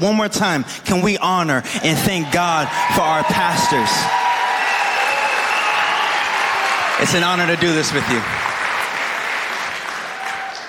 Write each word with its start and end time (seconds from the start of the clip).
one 0.00 0.16
more 0.16 0.28
time, 0.28 0.64
can 0.84 1.02
we 1.02 1.18
honor 1.18 1.62
and 1.82 1.98
thank 1.98 2.32
God 2.32 2.68
for 2.94 3.02
our 3.02 3.22
pastors? 3.24 3.90
It's 7.02 7.14
an 7.14 7.22
honor 7.22 7.46
to 7.46 7.56
do 7.60 7.72
this 7.72 7.92
with 7.92 8.08
you. 8.10 8.20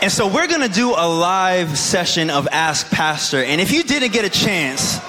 And 0.01 0.11
so 0.11 0.27
we're 0.27 0.47
going 0.47 0.67
to 0.67 0.73
do 0.73 0.91
a 0.91 1.07
live 1.07 1.77
session 1.77 2.29
of 2.29 2.47
Ask 2.51 2.89
Pastor. 2.89 3.43
And 3.43 3.61
if 3.61 3.71
you 3.71 3.83
didn't 3.83 4.13
get 4.13 4.25
a 4.25 4.29
chance 4.29 4.99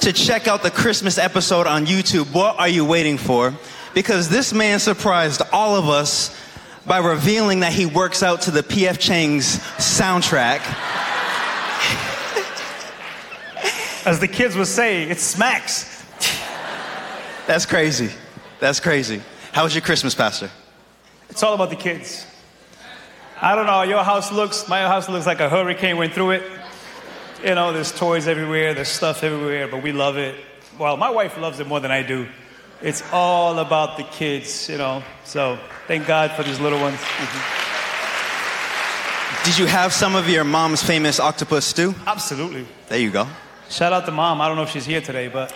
to 0.00 0.12
check 0.12 0.46
out 0.46 0.62
the 0.62 0.70
Christmas 0.70 1.16
episode 1.16 1.66
on 1.66 1.86
YouTube, 1.86 2.34
what 2.34 2.58
are 2.58 2.68
you 2.68 2.84
waiting 2.84 3.16
for? 3.16 3.54
Because 3.94 4.28
this 4.28 4.52
man 4.52 4.80
surprised 4.80 5.40
all 5.50 5.76
of 5.76 5.88
us 5.88 6.38
by 6.86 6.98
revealing 6.98 7.60
that 7.60 7.72
he 7.72 7.86
works 7.86 8.22
out 8.22 8.42
to 8.42 8.50
the 8.50 8.62
PF 8.62 8.98
Chang's 8.98 9.58
soundtrack. 9.78 10.60
As 14.06 14.20
the 14.20 14.28
kids 14.28 14.54
would 14.56 14.66
say, 14.66 15.04
it 15.04 15.18
smacks. 15.18 16.04
That's 17.46 17.64
crazy. 17.66 18.10
That's 18.60 18.80
crazy. 18.80 19.22
How 19.52 19.64
was 19.64 19.74
your 19.74 19.82
Christmas, 19.82 20.14
Pastor? 20.14 20.50
It's 21.30 21.42
all 21.42 21.54
about 21.54 21.70
the 21.70 21.76
kids. 21.76 22.26
I 23.40 23.54
don't 23.54 23.66
know 23.66 23.72
how 23.72 23.82
your 23.82 24.04
house 24.04 24.30
looks. 24.32 24.68
My 24.68 24.80
house 24.82 25.08
looks 25.08 25.26
like 25.26 25.40
a 25.40 25.48
hurricane 25.48 25.96
went 25.96 26.12
through 26.12 26.32
it. 26.32 26.42
You 27.42 27.54
know, 27.54 27.72
there's 27.72 27.92
toys 27.92 28.26
everywhere, 28.26 28.72
there's 28.74 28.88
stuff 28.88 29.22
everywhere, 29.22 29.68
but 29.68 29.82
we 29.82 29.92
love 29.92 30.16
it. 30.16 30.34
Well, 30.78 30.96
my 30.96 31.10
wife 31.10 31.36
loves 31.36 31.60
it 31.60 31.66
more 31.66 31.80
than 31.80 31.90
I 31.90 32.02
do. 32.02 32.26
It's 32.80 33.02
all 33.12 33.58
about 33.58 33.96
the 33.96 34.04
kids, 34.04 34.68
you 34.68 34.78
know. 34.78 35.02
So 35.24 35.58
thank 35.86 36.06
God 36.06 36.32
for 36.32 36.42
these 36.42 36.60
little 36.60 36.80
ones. 36.80 36.98
Mm-hmm. 36.98 37.64
Did 39.44 39.58
you 39.58 39.66
have 39.66 39.92
some 39.92 40.14
of 40.16 40.28
your 40.28 40.44
mom's 40.44 40.82
famous 40.82 41.20
octopus 41.20 41.66
stew? 41.66 41.94
Absolutely. 42.06 42.66
There 42.88 42.98
you 42.98 43.10
go. 43.10 43.26
Shout 43.70 43.92
out 43.92 44.04
to 44.06 44.12
mom. 44.12 44.40
I 44.40 44.48
don't 44.48 44.56
know 44.56 44.62
if 44.62 44.70
she's 44.70 44.86
here 44.86 45.00
today, 45.00 45.28
but 45.28 45.52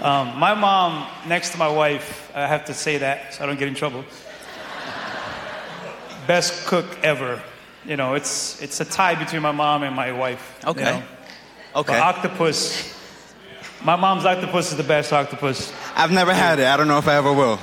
um, 0.00 0.36
my 0.38 0.54
mom, 0.54 1.06
next 1.26 1.50
to 1.50 1.58
my 1.58 1.68
wife, 1.68 2.30
I 2.34 2.46
have 2.46 2.64
to 2.66 2.74
say 2.74 2.98
that 2.98 3.34
so 3.34 3.44
I 3.44 3.46
don't 3.46 3.58
get 3.58 3.68
in 3.68 3.74
trouble. 3.74 4.04
Best 6.26 6.66
cook 6.66 6.86
ever. 7.02 7.42
You 7.84 7.96
know, 7.96 8.14
it's 8.14 8.62
it's 8.62 8.80
a 8.80 8.84
tie 8.84 9.16
between 9.16 9.42
my 9.42 9.52
mom 9.52 9.82
and 9.82 9.94
my 9.94 10.12
wife. 10.12 10.58
you 10.64 10.70
Okay. 10.70 10.84
know. 10.84 11.02
Okay. 11.76 11.92
But 11.92 12.00
octopus. 12.00 12.98
My 13.84 13.96
mom's 13.96 14.24
octopus 14.24 14.70
is 14.70 14.76
the 14.76 14.84
best 14.84 15.12
octopus. 15.12 15.72
I've 15.96 16.12
never 16.12 16.32
had 16.32 16.60
it. 16.60 16.66
I 16.66 16.76
don't 16.76 16.86
know 16.86 16.98
if 16.98 17.08
I 17.08 17.16
ever 17.16 17.32
will. 17.32 17.58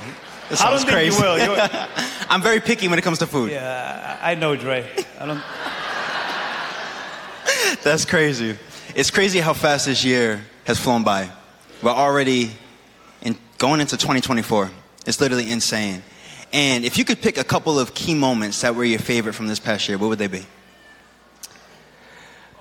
It 0.50 0.60
I 0.60 0.68
don't 0.70 0.78
think 0.80 0.90
crazy. 0.90 1.16
you 1.16 1.22
will. 1.22 1.38
You're- 1.38 1.60
I'm 2.28 2.42
very 2.42 2.60
picky 2.60 2.88
when 2.88 2.98
it 2.98 3.02
comes 3.02 3.18
to 3.20 3.26
food. 3.26 3.50
yeah, 3.50 4.18
I 4.20 4.32
I 4.32 4.34
know, 4.34 4.54
Dre. 4.56 4.86
I 5.18 5.26
don't. 5.26 5.42
That's 7.82 8.04
crazy. 8.04 8.58
It's 8.94 9.10
crazy 9.10 9.38
how 9.38 9.52
fast 9.52 9.86
this 9.86 10.04
year 10.04 10.44
has 10.64 10.78
flown 10.78 11.04
by. 11.04 11.30
We're 11.82 11.90
already 11.92 12.50
in, 13.22 13.36
going 13.58 13.80
into 13.80 13.96
2024. 13.96 14.70
It's 15.06 15.20
literally 15.20 15.50
insane. 15.50 16.02
And 16.52 16.84
if 16.84 16.98
you 16.98 17.04
could 17.04 17.22
pick 17.22 17.38
a 17.38 17.44
couple 17.44 17.78
of 17.78 17.94
key 17.94 18.14
moments 18.14 18.60
that 18.62 18.74
were 18.74 18.84
your 18.84 18.98
favorite 18.98 19.34
from 19.34 19.46
this 19.46 19.60
past 19.60 19.88
year, 19.88 19.96
what 19.96 20.08
would 20.08 20.18
they 20.18 20.26
be? 20.26 20.44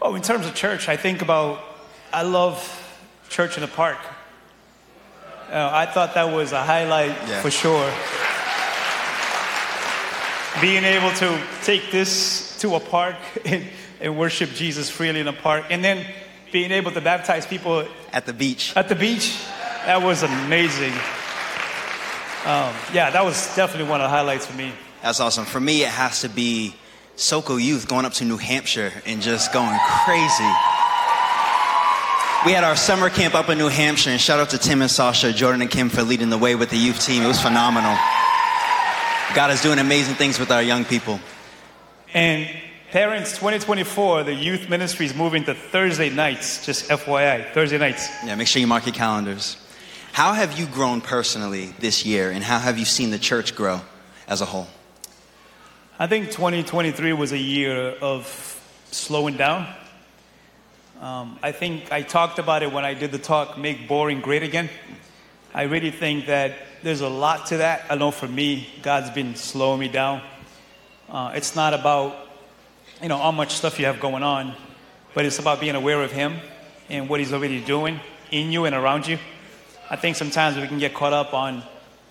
Oh, 0.01 0.15
in 0.15 0.21
terms 0.21 0.45
of 0.45 0.53
church, 0.55 0.87
I 0.87 0.95
think 0.97 1.21
about. 1.21 1.59
I 2.13 2.21
love 2.23 2.57
church 3.29 3.57
in 3.57 3.61
the 3.61 3.67
park. 3.67 3.97
Uh, 5.51 5.69
I 5.73 5.85
thought 5.87 6.13
that 6.13 6.31
was 6.31 6.51
a 6.51 6.61
highlight 6.61 7.09
Yeah. 7.27 7.41
for 7.41 7.51
sure. 7.51 7.91
Being 10.61 10.83
able 10.83 11.11
to 11.17 11.41
take 11.63 11.91
this 11.91 12.57
to 12.59 12.75
a 12.75 12.79
park 12.79 13.15
and, 13.45 13.65
and 14.01 14.17
worship 14.17 14.51
Jesus 14.51 14.89
freely 14.89 15.19
in 15.19 15.27
a 15.27 15.33
park, 15.33 15.65
and 15.69 15.83
then 15.83 16.05
being 16.51 16.71
able 16.71 16.91
to 16.91 17.01
baptize 17.01 17.45
people 17.45 17.85
At 18.11 18.25
the 18.25 18.33
beach. 18.33 18.73
at 18.75 18.89
the 18.89 18.95
beach, 18.95 19.37
that 19.85 20.01
was 20.01 20.23
amazing. 20.23 20.93
Um, 22.45 22.73
yeah, 22.93 23.09
that 23.11 23.23
was 23.23 23.53
definitely 23.55 23.89
one 23.89 23.99
of 24.01 24.05
the 24.05 24.09
highlights 24.09 24.45
for 24.45 24.55
me. 24.57 24.71
That's 25.01 25.19
awesome. 25.19 25.45
For 25.45 25.59
me, 25.59 25.83
it 25.83 25.89
has 25.89 26.21
to 26.21 26.29
be 26.29 26.73
SoCo 27.17 27.61
Youth 27.61 27.87
going 27.87 28.05
up 28.05 28.13
to 28.13 28.25
New 28.25 28.37
Hampshire 28.37 28.91
and 29.05 29.21
just 29.21 29.51
going 29.53 29.77
crazy. 30.05 30.51
We 32.45 32.53
had 32.53 32.63
our 32.63 32.77
summer 32.77 33.09
camp 33.09 33.35
up 33.35 33.49
in 33.49 33.57
New 33.57 33.67
Hampshire, 33.67 34.11
and 34.11 34.21
shout 34.21 34.39
out 34.39 34.51
to 34.51 34.57
Tim 34.57 34.81
and 34.81 34.89
Sasha, 34.89 35.33
Jordan 35.33 35.61
and 35.61 35.69
Kim 35.69 35.89
for 35.89 36.03
leading 36.03 36.29
the 36.29 36.37
way 36.37 36.55
with 36.55 36.69
the 36.69 36.77
youth 36.77 37.05
team. 37.05 37.21
It 37.23 37.27
was 37.27 37.41
phenomenal. 37.41 37.97
God 39.35 39.51
is 39.51 39.61
doing 39.61 39.77
amazing 39.77 40.15
things 40.15 40.39
with 40.39 40.49
our 40.49 40.63
young 40.63 40.85
people. 40.85 41.19
And 42.13 42.47
parents, 42.91 43.31
2024, 43.33 44.23
the 44.23 44.33
youth 44.33 44.67
ministry 44.69 45.05
is 45.05 45.15
moving 45.15 45.43
to 45.45 45.53
Thursday 45.53 46.09
nights, 46.09 46.65
just 46.65 46.89
FYI, 46.89 47.51
Thursday 47.53 47.77
nights. 47.77 48.09
Yeah, 48.25 48.35
make 48.35 48.47
sure 48.47 48.59
you 48.59 48.67
mark 48.67 48.85
your 48.85 48.95
calendars. 48.95 49.57
How 50.11 50.33
have 50.33 50.57
you 50.57 50.65
grown 50.65 51.01
personally 51.01 51.67
this 51.79 52.05
year, 52.05 52.31
and 52.31 52.43
how 52.43 52.57
have 52.57 52.77
you 52.79 52.85
seen 52.85 53.11
the 53.11 53.19
church 53.19 53.55
grow 53.55 53.81
as 54.27 54.41
a 54.41 54.45
whole? 54.45 54.67
I 55.99 56.07
think 56.07 56.31
2023 56.31 57.13
was 57.13 57.31
a 57.31 57.37
year 57.37 57.95
of 58.01 58.25
slowing 58.91 59.37
down. 59.37 59.67
Um, 60.99 61.37
I 61.43 61.51
think 61.51 61.91
I 61.91 62.01
talked 62.01 62.39
about 62.39 62.63
it 62.63 62.71
when 62.71 62.85
I 62.85 62.93
did 62.93 63.11
the 63.11 63.19
talk, 63.19 63.57
Make 63.57 63.87
Boring 63.87 64.19
Great 64.19 64.43
Again. 64.43 64.69
I 65.53 65.63
really 65.63 65.91
think 65.91 66.25
that 66.25 66.55
there's 66.83 67.01
a 67.01 67.09
lot 67.09 67.47
to 67.47 67.57
that. 67.57 67.85
I 67.89 67.95
know 67.95 68.11
for 68.11 68.27
me, 68.27 68.67
God's 68.81 69.09
been 69.11 69.35
slowing 69.35 69.79
me 69.79 69.89
down. 69.89 70.21
Uh, 71.07 71.33
it's 71.35 71.55
not 71.55 71.73
about, 71.73 72.28
you 73.01 73.09
know, 73.09 73.17
how 73.17 73.31
much 73.31 73.53
stuff 73.53 73.79
you 73.79 73.85
have 73.85 73.99
going 73.99 74.23
on, 74.23 74.55
but 75.13 75.25
it's 75.25 75.39
about 75.39 75.59
being 75.59 75.75
aware 75.75 76.01
of 76.01 76.11
Him 76.11 76.37
and 76.89 77.07
what 77.07 77.19
He's 77.19 77.33
already 77.33 77.63
doing 77.63 77.99
in 78.31 78.51
you 78.51 78.65
and 78.65 78.75
around 78.75 79.07
you. 79.07 79.17
I 79.89 79.95
think 79.95 80.15
sometimes 80.15 80.57
we 80.57 80.67
can 80.67 80.79
get 80.79 80.93
caught 80.93 81.13
up 81.13 81.33
on, 81.33 81.63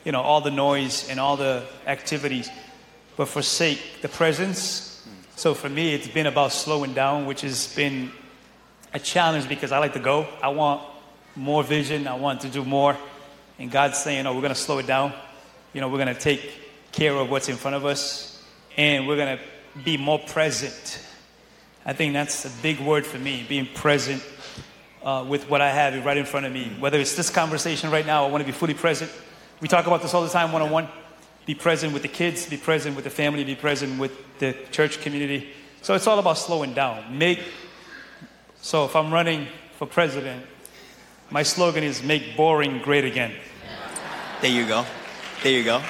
you 0.04 0.12
know, 0.12 0.20
all 0.20 0.40
the 0.40 0.50
noise 0.50 1.08
and 1.08 1.20
all 1.20 1.36
the 1.36 1.64
activities, 1.86 2.50
but 3.16 3.28
forsake 3.28 4.00
the 4.02 4.08
presence. 4.08 5.06
So 5.36 5.54
for 5.54 5.68
me, 5.68 5.94
it's 5.94 6.08
been 6.08 6.26
about 6.26 6.52
slowing 6.52 6.94
down, 6.94 7.26
which 7.26 7.42
has 7.42 7.72
been 7.74 8.10
a 8.92 8.98
challenge 8.98 9.48
because 9.48 9.70
I 9.70 9.78
like 9.78 9.92
to 9.92 10.00
go. 10.00 10.26
I 10.42 10.48
want 10.48 10.82
more 11.36 11.62
vision. 11.62 12.08
I 12.08 12.14
want 12.14 12.40
to 12.40 12.48
do 12.48 12.64
more. 12.64 12.96
And 13.58 13.70
God's 13.70 13.98
saying, 13.98 14.26
oh, 14.26 14.34
we're 14.34 14.40
going 14.40 14.54
to 14.54 14.60
slow 14.60 14.78
it 14.78 14.86
down. 14.86 15.12
You 15.72 15.80
know, 15.80 15.88
we're 15.88 16.02
going 16.02 16.14
to 16.14 16.20
take 16.20 16.50
care 16.90 17.14
of 17.14 17.30
what's 17.30 17.48
in 17.48 17.56
front 17.56 17.76
of 17.76 17.84
us 17.84 18.42
and 18.76 19.06
we're 19.06 19.16
going 19.16 19.36
to 19.36 19.44
be 19.84 19.96
more 19.96 20.18
present. 20.18 21.04
I 21.84 21.92
think 21.92 22.12
that's 22.12 22.44
a 22.44 22.50
big 22.62 22.80
word 22.80 23.06
for 23.06 23.18
me, 23.18 23.44
being 23.48 23.66
present 23.66 24.22
uh, 25.02 25.24
with 25.28 25.48
what 25.48 25.60
I 25.60 25.70
have 25.70 26.04
right 26.04 26.16
in 26.16 26.24
front 26.24 26.46
of 26.46 26.52
me. 26.52 26.72
Whether 26.78 26.98
it's 26.98 27.16
this 27.16 27.30
conversation 27.30 27.90
right 27.90 28.06
now, 28.06 28.26
I 28.26 28.30
want 28.30 28.42
to 28.42 28.46
be 28.46 28.52
fully 28.52 28.74
present. 28.74 29.10
We 29.60 29.68
talk 29.68 29.86
about 29.86 30.02
this 30.02 30.14
all 30.14 30.22
the 30.22 30.28
time 30.28 30.52
one 30.52 30.62
on 30.62 30.70
one. 30.70 30.88
Be 31.46 31.54
present 31.54 31.92
with 31.92 32.02
the 32.02 32.08
kids, 32.08 32.46
be 32.46 32.58
present 32.58 32.94
with 32.94 33.04
the 33.04 33.10
family, 33.10 33.42
be 33.42 33.54
present 33.54 33.98
with 33.98 34.12
the 34.38 34.54
church 34.70 35.00
community. 35.00 35.48
So 35.80 35.94
it's 35.94 36.06
all 36.06 36.18
about 36.18 36.36
slowing 36.36 36.74
down. 36.74 37.16
Make 37.16 37.40
so 38.60 38.84
if 38.84 38.96
I'm 38.96 39.12
running 39.12 39.46
for 39.76 39.86
president, 39.86 40.44
my 41.30 41.42
slogan 41.42 41.84
is 41.84 42.02
make 42.02 42.36
boring 42.36 42.80
great 42.80 43.04
again. 43.04 43.32
There 44.40 44.50
you 44.50 44.66
go. 44.66 44.84
There 45.42 45.52
you 45.52 45.64
go. 45.64 45.82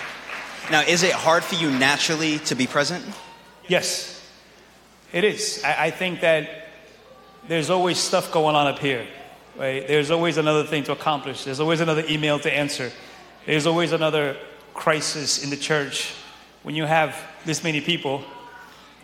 Now, 0.71 0.83
is 0.83 1.03
it 1.03 1.13
hard 1.13 1.45
for 1.45 1.55
you 1.55 1.71
naturally 1.71 2.39
to 2.41 2.55
be 2.55 2.67
present? 2.67 3.05
Yes, 3.69 4.27
it 5.13 5.25
is. 5.25 5.63
I, 5.65 5.87
I 5.87 5.91
think 5.91 6.21
that 6.23 6.69
there's 7.47 7.71
always 7.71 7.99
stuff 7.99 8.33
going 8.33 8.57
on 8.57 8.67
up 8.67 8.79
here, 8.79 9.07
right? 9.57 9.87
There's 9.87 10.11
always 10.11 10.39
another 10.39 10.65
thing 10.65 10.85
to 10.85 10.93
accomplish. 10.93 11.45
There's 11.45 11.61
always 11.61 11.81
another 11.81 12.05
email 12.09 12.39
to 12.41 12.53
answer. 12.53 12.91
There's 13.47 13.67
always 13.67 13.93
another 13.93 14.37
crisis 14.75 15.43
in 15.43 15.51
the 15.51 15.57
church. 15.57 16.15
When 16.63 16.75
you 16.75 16.85
have 16.85 17.17
this 17.45 17.63
many 17.63 17.81
people, 17.81 18.25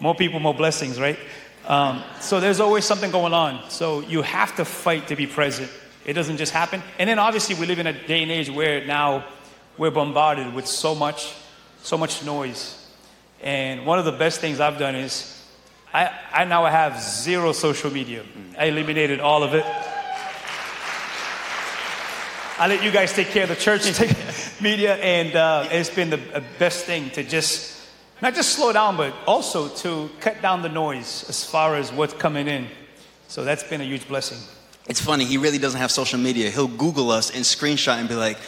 more 0.01 0.15
people, 0.15 0.41
more 0.41 0.55
blessings, 0.55 1.01
right? 1.01 1.19
Um, 1.67 2.03
so 2.21 2.41
there's 2.41 2.61
always 2.61 2.85
something 2.85 3.11
going 3.11 3.33
on. 3.33 3.71
So 3.71 4.01
you 4.01 4.23
have 4.23 4.57
to 4.57 4.65
fight 4.65 5.09
to 5.09 5.17
be 5.17 5.27
present. 5.27 5.71
It 6.05 6.13
doesn't 6.13 6.37
just 6.37 6.53
happen. 6.53 6.83
And 6.99 7.09
then 7.09 7.19
obviously 7.19 7.55
we 7.55 7.67
live 7.67 7.79
in 7.79 7.87
a 7.87 8.07
day 8.07 8.23
and 8.23 8.31
age 8.31 8.51
where 8.51 8.85
now 8.85 9.25
we're 9.79 9.91
bombarded 9.91 10.53
with 10.53 10.67
so 10.67 10.95
much, 10.95 11.33
so 11.83 11.97
much 11.97 12.25
noise. 12.25 12.84
And 13.45 13.85
one 13.85 13.99
of 13.99 14.07
the 14.07 14.13
best 14.13 14.41
things 14.41 14.59
I've 14.59 14.79
done 14.79 14.95
is 14.95 15.39
I, 15.93 16.11
I 16.33 16.45
now 16.47 16.65
have 16.65 16.99
zero 16.99 17.53
social 17.53 17.91
media. 17.91 18.25
I 18.59 18.65
eliminated 18.65 19.21
all 19.21 19.43
of 19.43 19.53
it. 19.53 19.67
I 22.57 22.67
let 22.69 22.83
you 22.83 22.91
guys 22.91 23.13
take 23.13 23.29
care 23.29 23.43
of 23.43 23.51
the 23.51 23.57
church 23.57 23.85
take 23.93 24.17
media, 24.63 24.97
and 24.97 25.37
uh, 25.37 25.69
it's 25.71 25.91
been 25.91 26.09
the 26.09 26.21
uh, 26.35 26.41
best 26.59 26.87
thing 26.87 27.11
to 27.11 27.23
just 27.23 27.83
not 28.23 28.35
just 28.35 28.53
slow 28.53 28.73
down, 28.73 28.97
but 28.97 29.13
also 29.27 29.69
to 29.69 30.09
cut 30.21 30.41
down 30.41 30.63
the 30.63 30.69
noise 30.71 31.29
as 31.29 31.45
far 31.45 31.77
as 31.77 31.93
what's 31.93 32.15
coming 32.15 32.49
in. 32.49 32.69
So 33.29 33.45
that's 33.45 33.65
been 33.65 33.83
a 33.83 33.85
huge 33.85 34.09
blessing. 34.09 34.39
It's 34.89 35.01
funny, 35.01 35.27
he 35.27 35.37
really 35.37 35.59
doesn't 35.59 35.81
have 35.81 35.91
social 35.91 36.19
media. 36.19 36.51
He'll 36.51 36.67
Google 36.67 37.11
us 37.11 37.31
and 37.31 37.45
screenshot 37.45 37.99
and 37.99 38.09
be 38.09 38.15
like, 38.15 38.39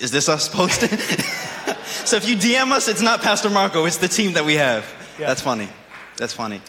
is 0.00 0.10
this 0.10 0.30
us 0.30 0.48
posted? 0.48 0.98
so 1.76 2.16
if 2.16 2.28
you 2.28 2.36
DM 2.36 2.70
us, 2.72 2.88
it's 2.88 3.02
not 3.02 3.20
Pastor 3.22 3.50
Marco, 3.50 3.84
it's 3.84 3.98
the 3.98 4.08
team 4.08 4.32
that 4.34 4.44
we 4.44 4.54
have. 4.54 4.84
Yeah. 5.18 5.26
That's 5.26 5.40
funny. 5.40 5.68
That's 6.16 6.32
funny. 6.32 6.60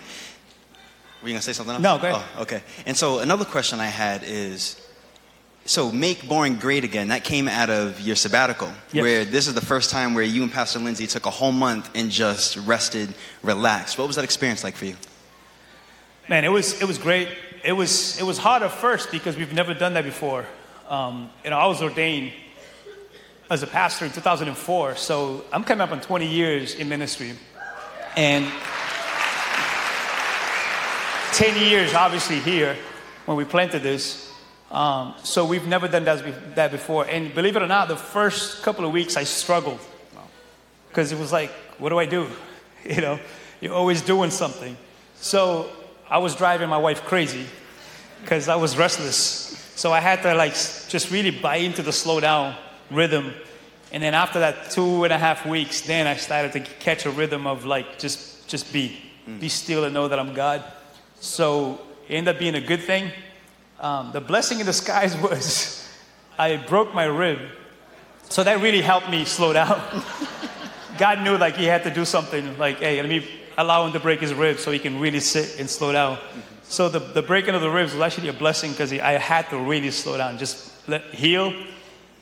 Were 1.21 1.27
you 1.27 1.33
gonna 1.33 1.41
say 1.41 1.53
something 1.53 1.73
else? 1.75 1.83
No, 1.83 1.97
go. 1.97 2.13
Oh, 2.37 2.41
okay. 2.43 2.61
And 2.85 2.95
so 2.95 3.19
another 3.19 3.45
question 3.45 3.79
I 3.79 3.87
had 3.87 4.23
is, 4.23 4.81
so 5.65 5.91
make 5.91 6.27
boring 6.27 6.55
great 6.55 6.83
again. 6.83 7.09
That 7.09 7.23
came 7.23 7.47
out 7.47 7.69
of 7.69 7.99
your 7.99 8.15
sabbatical, 8.15 8.71
Yes. 8.91 9.01
where 9.03 9.25
this 9.25 9.47
is 9.47 9.53
the 9.53 9.61
first 9.61 9.89
time 9.91 10.13
where 10.13 10.23
you 10.23 10.41
and 10.43 10.51
Pastor 10.51 10.79
Lindsay 10.79 11.05
took 11.07 11.25
a 11.25 11.29
whole 11.29 11.51
month 11.51 11.89
and 11.93 12.09
just 12.09 12.55
rested, 12.57 13.13
relaxed. 13.43 13.97
What 13.97 14.07
was 14.07 14.15
that 14.15 14.23
experience 14.23 14.63
like 14.63 14.75
for 14.75 14.85
you? 14.85 14.95
Man, 16.27 16.45
it 16.45 16.49
was 16.49 16.81
it 16.81 16.87
was 16.87 16.97
great. 16.97 17.27
It 17.63 17.73
was 17.73 18.19
it 18.19 18.23
was 18.23 18.37
hard 18.37 18.63
at 18.63 18.71
first 18.71 19.11
because 19.11 19.35
we've 19.35 19.53
never 19.53 19.73
done 19.73 19.93
that 19.95 20.05
before. 20.05 20.45
Um, 20.87 21.29
you 21.43 21.49
know, 21.49 21.57
I 21.57 21.67
was 21.67 21.81
ordained 21.81 22.31
as 23.49 23.63
a 23.63 23.67
pastor 23.67 24.05
in 24.05 24.11
2004, 24.11 24.95
so 24.95 25.43
I'm 25.51 25.63
coming 25.63 25.81
up 25.81 25.91
on 25.91 26.01
20 26.01 26.27
years 26.27 26.75
in 26.75 26.87
ministry, 26.87 27.33
and 28.15 28.45
10 31.33 31.59
years 31.67 31.95
obviously 31.95 32.39
here 32.39 32.77
when 33.25 33.37
we 33.37 33.45
planted 33.45 33.81
this. 33.81 34.31
Um, 34.69 35.15
so 35.23 35.45
we've 35.45 35.65
never 35.65 35.87
done 35.87 36.03
that, 36.03 36.55
that 36.55 36.69
before, 36.69 37.07
and 37.07 37.33
believe 37.33 37.55
it 37.55 37.63
or 37.63 37.67
not, 37.67 37.87
the 37.87 37.95
first 37.95 38.61
couple 38.61 38.85
of 38.85 38.91
weeks 38.91 39.17
I 39.17 39.23
struggled 39.23 39.79
because 40.89 41.11
it 41.11 41.17
was 41.17 41.31
like, 41.31 41.49
what 41.79 41.89
do 41.89 41.97
I 41.99 42.05
do? 42.05 42.27
You 42.85 43.01
know, 43.01 43.19
you're 43.59 43.73
always 43.73 44.01
doing 44.01 44.31
something. 44.31 44.77
So 45.15 45.69
I 46.09 46.19
was 46.19 46.33
driving 46.33 46.69
my 46.69 46.77
wife 46.77 47.03
crazy 47.03 47.45
because 48.21 48.47
I 48.47 48.55
was 48.55 48.77
restless. 48.77 49.17
So 49.75 49.91
I 49.91 49.99
had 49.99 50.21
to 50.21 50.33
like 50.33 50.53
just 50.53 51.11
really 51.11 51.31
buy 51.31 51.57
into 51.57 51.81
the 51.81 51.91
slow 51.91 52.21
down 52.21 52.55
rhythm. 52.91 53.33
And 53.91 54.03
then 54.03 54.13
after 54.13 54.39
that 54.39 54.71
two 54.71 55.03
and 55.03 55.13
a 55.13 55.17
half 55.17 55.45
weeks, 55.45 55.81
then 55.81 56.07
I 56.07 56.15
started 56.15 56.51
to 56.53 56.59
catch 56.59 57.05
a 57.05 57.11
rhythm 57.11 57.47
of 57.47 57.65
like 57.65 57.99
just 57.99 58.47
just 58.47 58.73
be, 58.73 58.99
be 59.39 59.47
still 59.47 59.83
and 59.83 59.93
know 59.93 60.07
that 60.07 60.19
I'm 60.19 60.33
God. 60.33 60.63
So 61.19 61.79
it 62.07 62.15
ended 62.15 62.35
up 62.35 62.39
being 62.39 62.55
a 62.55 62.61
good 62.61 62.81
thing. 62.81 63.11
Um, 63.79 64.11
the 64.11 64.21
blessing 64.21 64.59
in 64.59 64.65
disguise 64.65 65.15
was 65.21 65.87
I 66.37 66.57
broke 66.57 66.93
my 66.93 67.05
rib, 67.05 67.39
so 68.29 68.43
that 68.43 68.61
really 68.61 68.81
helped 68.81 69.09
me 69.09 69.25
slow 69.25 69.53
down. 69.53 69.81
God 70.97 71.21
knew 71.21 71.37
like 71.37 71.55
he 71.55 71.65
had 71.65 71.83
to 71.83 71.93
do 71.93 72.03
something 72.05 72.57
like, 72.57 72.79
hey, 72.79 73.01
let 73.01 73.09
me 73.09 73.25
allow 73.57 73.85
him 73.85 73.93
to 73.93 73.99
break 73.99 74.19
his 74.19 74.33
ribs 74.33 74.63
so 74.63 74.71
he 74.71 74.79
can 74.79 74.99
really 74.99 75.19
sit 75.19 75.59
and 75.59 75.69
slow 75.69 75.91
down. 75.91 76.17
So 76.63 76.87
the, 76.87 76.99
the 76.99 77.21
breaking 77.21 77.55
of 77.55 77.61
the 77.61 77.69
ribs 77.69 77.93
was 77.93 78.01
actually 78.01 78.27
a 78.27 78.33
blessing 78.33 78.71
because 78.71 78.91
I 78.93 79.13
had 79.13 79.49
to 79.49 79.57
really 79.57 79.91
slow 79.91 80.17
down, 80.17 80.37
just 80.37 80.71
let 80.87 81.03
heal. 81.13 81.53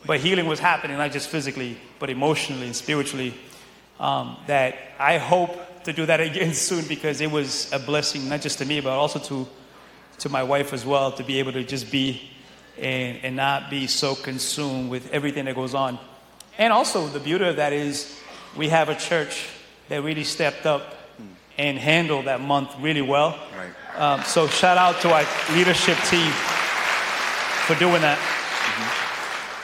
But 0.07 0.21
healing 0.21 0.48
was 0.48 0.59
happening 0.59 0.98
not 0.98 1.12
just 1.12 1.30
physically, 1.30 1.77
but 2.00 2.09
emotionally 2.09 2.65
and 2.65 2.75
spiritually. 2.75 3.33
Um, 4.00 4.38
that 4.48 4.75
I 5.00 5.18
hope 5.18 5.83
to 5.83 5.94
do 5.94 6.06
that 6.06 6.19
again 6.30 6.54
soon 6.54 6.86
because 6.88 7.19
it 7.21 7.30
was 7.30 7.71
a 7.74 7.80
blessing 7.80 8.30
not 8.30 8.42
just 8.42 8.57
to 8.59 8.65
me, 8.65 8.80
but 8.80 8.92
also 8.92 9.19
to 9.19 9.48
to 10.19 10.30
my 10.30 10.42
wife 10.42 10.74
as 10.74 10.83
well 10.86 11.12
to 11.12 11.24
be 11.24 11.38
able 11.38 11.51
to 11.51 11.63
just 11.63 11.92
be 11.92 12.21
and, 12.80 13.19
and 13.24 13.36
not 13.36 13.69
be 13.69 13.88
so 13.88 14.15
consumed 14.15 14.89
with 14.89 15.12
everything 15.12 15.45
that 15.45 15.56
goes 15.56 15.75
on. 15.75 16.00
And 16.57 16.74
also, 16.74 17.07
the 17.07 17.19
beauty 17.19 17.45
of 17.45 17.57
that 17.57 17.74
is 17.74 18.19
we 18.56 18.69
have 18.69 18.89
a 18.89 18.95
church 18.95 19.48
that 19.89 20.01
really 20.01 20.24
stepped 20.24 20.65
up 20.65 20.95
and 21.57 21.77
handled 21.77 22.25
that 22.25 22.42
month 22.42 22.71
really 22.80 23.01
well. 23.01 23.38
Right. 23.56 24.00
Um, 24.00 24.24
so, 24.24 24.48
shout 24.48 24.77
out 24.77 25.01
to 25.01 25.12
our 25.12 25.25
leadership 25.56 25.98
team 26.10 26.31
for 27.65 27.75
doing 27.75 28.01
that. 28.01 28.37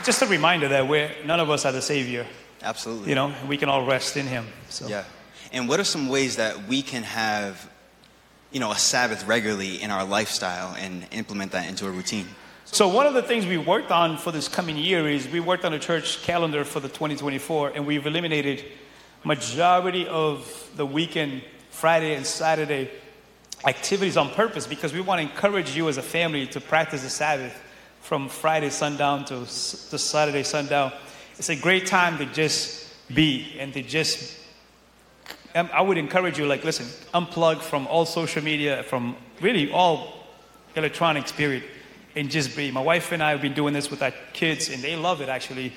Just 0.03 0.21
a 0.21 0.25
reminder 0.25 0.67
that 0.67 0.85
we're, 0.85 1.09
none 1.25 1.39
of 1.39 1.49
us 1.49 1.63
are 1.63 1.71
the 1.71 1.81
Savior, 1.81 2.27
Absolutely. 2.61 3.07
you 3.07 3.15
know, 3.15 3.33
we 3.47 3.55
can 3.55 3.69
all 3.69 3.85
rest 3.85 4.17
in 4.17 4.27
Him. 4.27 4.45
So. 4.67 4.87
Yeah. 4.87 5.05
And 5.53 5.69
what 5.69 5.79
are 5.79 5.85
some 5.85 6.09
ways 6.09 6.35
that 6.35 6.67
we 6.67 6.81
can 6.81 7.03
have, 7.03 7.69
you 8.51 8.59
know, 8.59 8.71
a 8.71 8.77
Sabbath 8.77 9.25
regularly 9.25 9.81
in 9.81 9.91
our 9.91 10.03
lifestyle 10.03 10.75
and 10.75 11.07
implement 11.11 11.53
that 11.53 11.69
into 11.69 11.87
a 11.87 11.89
routine? 11.89 12.27
So 12.65 12.89
one 12.89 13.07
of 13.07 13.13
the 13.13 13.21
things 13.21 13.45
we 13.45 13.57
worked 13.57 13.91
on 13.91 14.17
for 14.17 14.31
this 14.31 14.49
coming 14.49 14.75
year 14.75 15.07
is 15.07 15.25
we 15.29 15.39
worked 15.39 15.63
on 15.63 15.73
a 15.73 15.79
church 15.79 16.21
calendar 16.23 16.65
for 16.65 16.81
the 16.81 16.89
2024, 16.89 17.69
and 17.69 17.87
we've 17.87 18.05
eliminated 18.05 18.65
majority 19.23 20.05
of 20.07 20.69
the 20.75 20.85
weekend, 20.85 21.43
Friday 21.69 22.15
and 22.15 22.25
Saturday 22.25 22.91
activities 23.65 24.17
on 24.17 24.29
purpose 24.31 24.67
because 24.67 24.91
we 24.91 24.99
want 24.99 25.21
to 25.21 25.29
encourage 25.29 25.77
you 25.77 25.87
as 25.87 25.95
a 25.95 26.01
family 26.01 26.45
to 26.47 26.59
practice 26.59 27.03
the 27.03 27.09
Sabbath 27.09 27.57
from 28.03 28.29
Friday 28.29 28.69
sundown 28.69 29.25
to, 29.25 29.39
to 29.39 29.97
Saturday 29.97 30.43
sundown. 30.43 30.91
It's 31.37 31.49
a 31.49 31.55
great 31.55 31.87
time 31.87 32.17
to 32.19 32.25
just 32.27 32.93
be 33.13 33.55
and 33.59 33.73
to 33.73 33.81
just 33.81 34.39
um, 35.55 35.69
I 35.71 35.81
would 35.81 35.97
encourage 35.97 36.39
you, 36.39 36.47
like, 36.47 36.63
listen, 36.63 36.87
unplug 37.13 37.61
from 37.61 37.85
all 37.87 38.05
social 38.05 38.43
media, 38.43 38.83
from 38.83 39.15
really 39.39 39.71
all 39.71 40.25
electronics, 40.75 41.31
period, 41.31 41.63
and 42.15 42.29
just 42.29 42.55
be. 42.55 42.71
My 42.71 42.81
wife 42.81 43.11
and 43.11 43.21
I 43.21 43.31
have 43.31 43.41
been 43.41 43.53
doing 43.53 43.73
this 43.73 43.91
with 43.91 44.01
our 44.01 44.13
kids, 44.33 44.69
and 44.69 44.81
they 44.81 44.95
love 44.95 45.21
it 45.21 45.29
actually. 45.29 45.73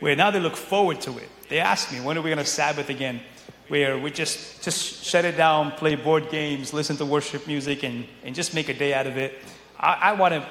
Where 0.00 0.14
now 0.14 0.30
they 0.30 0.40
look 0.40 0.56
forward 0.56 1.00
to 1.02 1.16
it. 1.16 1.28
They 1.48 1.58
ask 1.58 1.90
me, 1.90 2.00
when 2.00 2.18
are 2.18 2.20
we 2.20 2.28
going 2.28 2.38
to 2.38 2.44
Sabbath 2.44 2.90
again? 2.90 3.20
Where 3.68 3.98
we 3.98 4.10
just 4.10 4.62
just 4.62 5.02
shut 5.02 5.24
it 5.24 5.36
down, 5.38 5.72
play 5.72 5.94
board 5.96 6.28
games, 6.30 6.74
listen 6.74 6.96
to 6.98 7.06
worship 7.06 7.46
music, 7.46 7.82
and, 7.82 8.06
and 8.22 8.34
just 8.34 8.54
make 8.54 8.68
a 8.68 8.74
day 8.74 8.92
out 8.92 9.06
of 9.06 9.16
it. 9.16 9.38
I, 9.80 10.10
I 10.10 10.12
want 10.12 10.34
to 10.34 10.46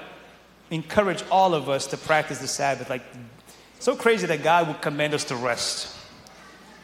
encourage 0.71 1.23
all 1.29 1.53
of 1.53 1.69
us 1.69 1.87
to 1.87 1.97
practice 1.97 2.39
the 2.39 2.47
Sabbath. 2.47 2.89
Like, 2.89 3.03
so 3.79 3.95
crazy 3.95 4.27
that 4.27 4.43
God 4.43 4.67
would 4.67 4.81
command 4.81 5.13
us 5.13 5.25
to 5.25 5.35
rest. 5.35 5.95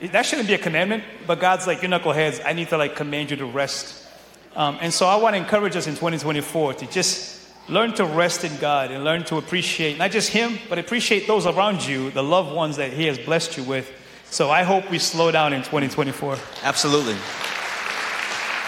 That 0.02 0.26
shouldn't 0.26 0.48
be 0.48 0.56
a 0.56 0.60
commandment, 0.60 1.04
but 1.28 1.40
God's 1.40 1.68
like, 1.68 1.82
you 1.84 1.90
knuckleheads, 1.90 2.42
I 2.44 2.54
need 2.54 2.70
to 2.70 2.78
like 2.78 2.96
command 2.96 3.32
you 3.32 3.38
to 3.38 3.46
rest. 3.46 4.08
Um, 4.56 4.78
and 4.82 4.94
so 4.94 5.06
I 5.06 5.16
want 5.16 5.36
to 5.36 5.42
encourage 5.42 5.76
us 5.76 5.88
in 5.88 5.94
2024 5.94 6.76
to 6.76 6.88
just 6.88 7.48
learn 7.70 7.94
to 7.94 8.06
rest 8.06 8.44
in 8.44 8.56
God 8.58 8.92
and 8.92 9.04
learn 9.04 9.24
to 9.26 9.38
appreciate 9.38 9.98
not 9.98 10.12
just 10.12 10.30
Him, 10.30 10.58
but 10.70 10.80
appreciate 10.80 11.28
those 11.28 11.46
around 11.46 11.86
you, 11.86 12.12
the 12.12 12.24
loved 12.24 12.54
ones 12.54 12.78
that 12.78 12.92
He 12.92 13.06
has 13.06 13.18
blessed 13.18 13.58
you 13.58 13.64
with. 13.64 13.92
So 14.26 14.50
I 14.50 14.64
hope 14.64 14.90
we 14.90 15.00
slow 15.00 15.32
down 15.32 15.54
in 15.54 15.62
2024. 15.62 16.38
Absolutely. 16.64 17.16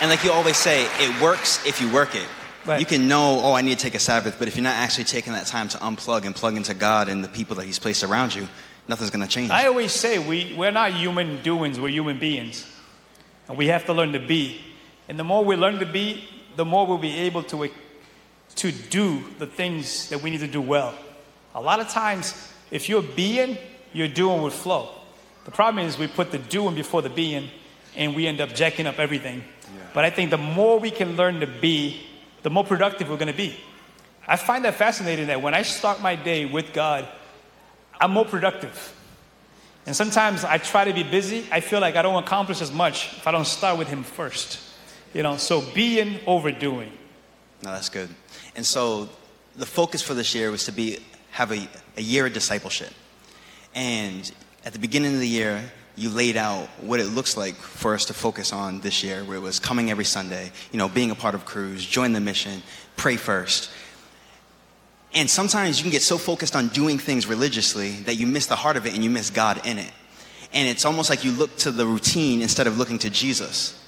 And 0.02 0.10
like 0.10 0.24
you 0.24 0.32
always 0.32 0.58
say, 0.58 0.86
it 1.00 1.22
works 1.22 1.66
if 1.66 1.82
you 1.82 1.92
work 1.92 2.16
it. 2.16 2.28
Right. 2.66 2.80
You 2.80 2.86
can 2.86 3.10
know, 3.10 3.42
oh, 3.44 3.54
I 3.54 3.62
need 3.62 3.78
to 3.78 3.84
take 3.84 3.96
a 3.96 4.00
Sabbath, 4.00 4.38
but 4.40 4.48
if 4.48 4.56
you're 4.56 4.64
not 4.64 4.76
actually 4.76 5.04
taking 5.04 5.34
that 5.34 5.48
time 5.48 5.68
to 5.70 5.78
unplug 5.80 6.26
and 6.26 6.34
plug 6.34 6.56
into 6.56 6.74
God 6.74 7.10
and 7.10 7.24
the 7.24 7.28
people 7.28 7.58
that 7.58 7.66
He's 7.66 7.80
placed 7.80 8.04
around 8.04 8.34
you, 8.34 8.48
nothing's 8.88 9.10
going 9.10 9.26
to 9.26 9.28
change. 9.28 9.52
I 9.52 9.68
always 9.68 9.92
say 9.92 10.18
we, 10.18 10.54
we're 10.58 10.72
not 10.72 10.94
human 10.94 11.42
doings, 11.44 11.80
we're 11.80 11.90
human 11.90 12.20
beings. 12.20 12.66
And 13.50 13.58
we 13.58 13.68
have 13.68 13.86
to 13.88 13.94
learn 13.94 14.14
to 14.14 14.20
be. 14.20 14.62
And 15.10 15.20
the 15.20 15.26
more 15.26 15.44
we 15.44 15.58
learn 15.58 15.80
to 15.80 15.86
be, 15.86 16.24
the 16.56 16.64
more 16.64 16.88
we'll 16.88 16.98
be 16.98 17.14
able 17.20 17.44
to, 17.44 17.70
to 18.56 18.72
do 18.72 19.24
the 19.40 19.48
things 19.48 20.08
that 20.10 20.24
we 20.24 20.30
need 20.30 20.40
to 20.40 20.48
do 20.48 20.62
well. 20.62 20.94
A 21.56 21.62
lot 21.62 21.82
of 21.82 21.90
times, 21.90 22.54
if 22.72 22.88
you're 22.88 23.04
being, 23.04 23.58
you're 23.92 24.08
doing 24.08 24.42
with 24.42 24.54
flow. 24.54 24.90
The 25.44 25.52
problem 25.52 25.86
is 25.86 25.98
we 25.98 26.08
put 26.08 26.32
the 26.32 26.38
doing 26.38 26.76
before 26.76 27.02
the 27.02 27.10
being, 27.10 27.50
and 27.98 28.16
we 28.16 28.26
end 28.26 28.40
up 28.40 28.56
jacking 28.56 28.88
up 28.88 29.00
everything. 29.00 29.44
But 29.94 30.06
I 30.06 30.10
think 30.10 30.32
the 30.32 30.38
more 30.38 30.80
we 30.80 30.90
can 30.90 31.18
learn 31.18 31.42
to 31.42 31.48
be, 31.48 32.02
the 32.44 32.50
more 32.50 32.64
productive 32.64 33.10
we're 33.10 33.18
going 33.18 33.32
to 33.32 33.38
be. 33.38 33.58
I 34.28 34.36
find 34.36 34.64
that 34.66 34.76
fascinating 34.76 35.28
that 35.28 35.42
when 35.42 35.54
I 35.54 35.64
start 35.64 36.02
my 36.02 36.16
day 36.16 36.46
with 36.46 36.74
God, 36.74 37.08
I'm 38.00 38.12
more 38.12 38.26
productive. 38.26 38.94
And 39.86 39.96
sometimes 39.96 40.46
I 40.46 40.58
try 40.60 40.86
to 40.86 40.94
be 40.94 41.04
busy. 41.04 41.46
I 41.52 41.60
feel 41.60 41.82
like 41.82 41.96
I 41.96 42.02
don't 42.02 42.22
accomplish 42.24 42.62
as 42.62 42.72
much 42.72 43.18
if 43.18 43.28
I 43.28 43.32
don't 43.32 43.46
start 43.46 43.78
with 43.78 43.90
Him 43.90 44.04
first. 44.04 44.60
You 45.14 45.24
know, 45.24 45.38
so 45.38 45.62
being 45.74 46.20
overdoing. 46.26 46.92
No, 47.64 47.72
that's 47.72 47.90
good. 47.90 48.10
And 48.56 48.66
so 48.66 49.10
the 49.56 49.66
focus 49.66 50.02
for 50.02 50.14
this 50.14 50.34
year 50.34 50.52
was 50.52 50.66
to 50.66 50.72
be 50.72 51.00
have 51.32 51.52
a, 51.52 51.68
a 51.98 52.02
year 52.02 52.26
of 52.26 52.34
discipleship. 52.34 52.94
And 53.76 54.32
at 54.66 54.74
the 54.74 54.80
beginning 54.80 55.14
of 55.14 55.20
the 55.20 55.28
year, 55.28 55.64
you 55.96 56.10
laid 56.10 56.38
out 56.38 56.68
what 56.82 57.00
it 57.00 57.06
looks 57.06 57.38
like 57.38 57.56
for 57.56 57.94
us 57.94 58.06
to 58.06 58.14
focus 58.14 58.52
on 58.52 58.80
this 58.82 59.04
year, 59.04 59.24
where 59.24 59.38
it 59.38 59.42
was 59.42 59.60
coming 59.60 59.92
every 59.92 60.06
Sunday, 60.06 60.52
you 60.72 60.78
know, 60.78 60.90
being 60.90 61.12
a 61.12 61.16
part 61.16 61.36
of 61.36 61.46
Crews, 61.46 61.86
join 61.86 62.14
the 62.14 62.20
mission, 62.20 62.64
pray 62.96 63.16
first. 63.16 63.70
And 65.14 65.30
sometimes 65.30 65.78
you 65.78 65.84
can 65.84 65.92
get 65.92 66.02
so 66.02 66.18
focused 66.18 66.56
on 66.56 66.70
doing 66.70 66.98
things 66.98 67.28
religiously 67.28 67.92
that 68.02 68.16
you 68.16 68.26
miss 68.26 68.48
the 68.48 68.56
heart 68.56 68.78
of 68.78 68.88
it 68.88 68.96
and 68.96 69.04
you 69.04 69.12
miss 69.12 69.30
God 69.30 69.66
in 69.66 69.78
it. 69.78 69.92
And 70.52 70.68
it's 70.68 70.86
almost 70.86 71.10
like 71.10 71.24
you 71.24 71.32
look 71.32 71.56
to 71.58 71.72
the 71.72 71.86
routine 71.86 72.42
instead 72.42 72.66
of 72.66 72.78
looking 72.78 72.98
to 73.00 73.10
Jesus. 73.10 73.80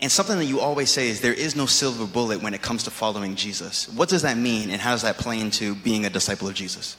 And 0.00 0.10
something 0.10 0.38
that 0.38 0.46
you 0.46 0.60
always 0.60 0.90
say 0.90 1.08
is 1.08 1.20
there 1.20 1.34
is 1.34 1.54
no 1.54 1.66
silver 1.66 2.06
bullet 2.06 2.42
when 2.42 2.54
it 2.54 2.62
comes 2.62 2.84
to 2.84 2.90
following 2.90 3.36
Jesus. 3.36 3.88
What 3.90 4.08
does 4.08 4.22
that 4.22 4.36
mean, 4.36 4.70
and 4.70 4.80
how 4.80 4.92
does 4.92 5.02
that 5.02 5.18
play 5.18 5.40
into 5.40 5.74
being 5.76 6.04
a 6.04 6.10
disciple 6.10 6.48
of 6.48 6.54
Jesus? 6.54 6.96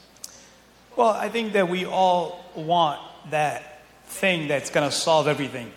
Well, 0.95 1.09
I 1.09 1.29
think 1.29 1.53
that 1.53 1.67
we 1.67 1.85
all 1.85 2.45
want 2.55 3.01
that 3.31 3.74
thing 4.15 4.47
that's 4.47 4.69
going 4.69 4.89
to 4.89 4.95
solve 4.95 5.27
everything, 5.27 5.71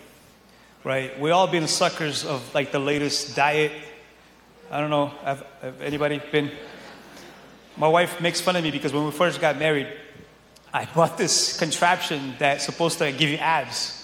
right? 0.83 1.19
We 1.19 1.31
all 1.31 1.47
been 1.47 1.67
suckers 1.67 2.25
of 2.25 2.53
like 2.55 2.71
the 2.71 2.79
latest 2.79 3.35
diet. 3.35 3.71
I 4.71 4.79
don't 4.79 4.89
know, 4.89 5.07
have, 5.23 5.45
have 5.61 5.81
anybody 5.81 6.21
been? 6.31 6.51
My 7.75 7.87
wife 7.87 8.21
makes 8.21 8.41
fun 8.41 8.55
of 8.55 8.63
me 8.63 8.71
because 8.71 8.93
when 8.93 9.05
we 9.05 9.11
first 9.11 9.41
got 9.41 9.57
married, 9.57 9.87
I 10.73 10.85
bought 10.85 11.17
this 11.17 11.57
contraption 11.57 12.35
that's 12.39 12.65
supposed 12.65 12.99
to 12.99 13.11
give 13.11 13.29
you 13.29 13.37
abs. 13.37 13.95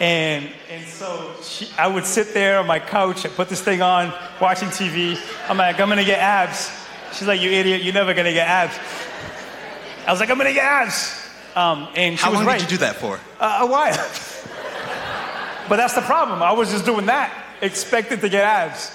And, 0.00 0.48
and 0.70 0.84
so 0.86 1.34
she, 1.42 1.68
I 1.78 1.86
would 1.86 2.04
sit 2.04 2.34
there 2.34 2.58
on 2.58 2.66
my 2.66 2.80
couch 2.80 3.24
and 3.24 3.32
put 3.34 3.48
this 3.48 3.62
thing 3.62 3.80
on, 3.80 4.12
watching 4.40 4.68
TV. 4.68 5.16
I'm 5.48 5.56
like, 5.56 5.78
I'm 5.78 5.88
gonna 5.88 6.04
get 6.04 6.18
abs. 6.18 6.72
She's 7.12 7.28
like, 7.28 7.40
you 7.40 7.50
idiot, 7.50 7.82
you're 7.82 7.94
never 7.94 8.12
gonna 8.12 8.32
get 8.32 8.48
abs. 8.48 8.76
I 10.06 10.10
was 10.10 10.20
like, 10.20 10.30
I'm 10.30 10.38
gonna 10.38 10.52
get 10.52 10.64
abs. 10.64 11.20
Um, 11.54 11.88
and 11.94 12.18
she 12.18 12.24
How 12.24 12.30
was 12.30 12.38
long 12.40 12.46
right. 12.46 12.60
did 12.60 12.70
you 12.70 12.78
do 12.78 12.80
that 12.80 12.96
for? 12.96 13.18
Uh, 13.38 13.58
a 13.62 13.66
while. 13.66 13.94
but 15.68 15.76
that's 15.76 15.94
the 15.94 16.02
problem. 16.02 16.42
I 16.42 16.52
was 16.52 16.70
just 16.70 16.84
doing 16.84 17.06
that, 17.06 17.32
expected 17.60 18.20
to 18.20 18.28
get 18.28 18.44
abs. 18.44 18.90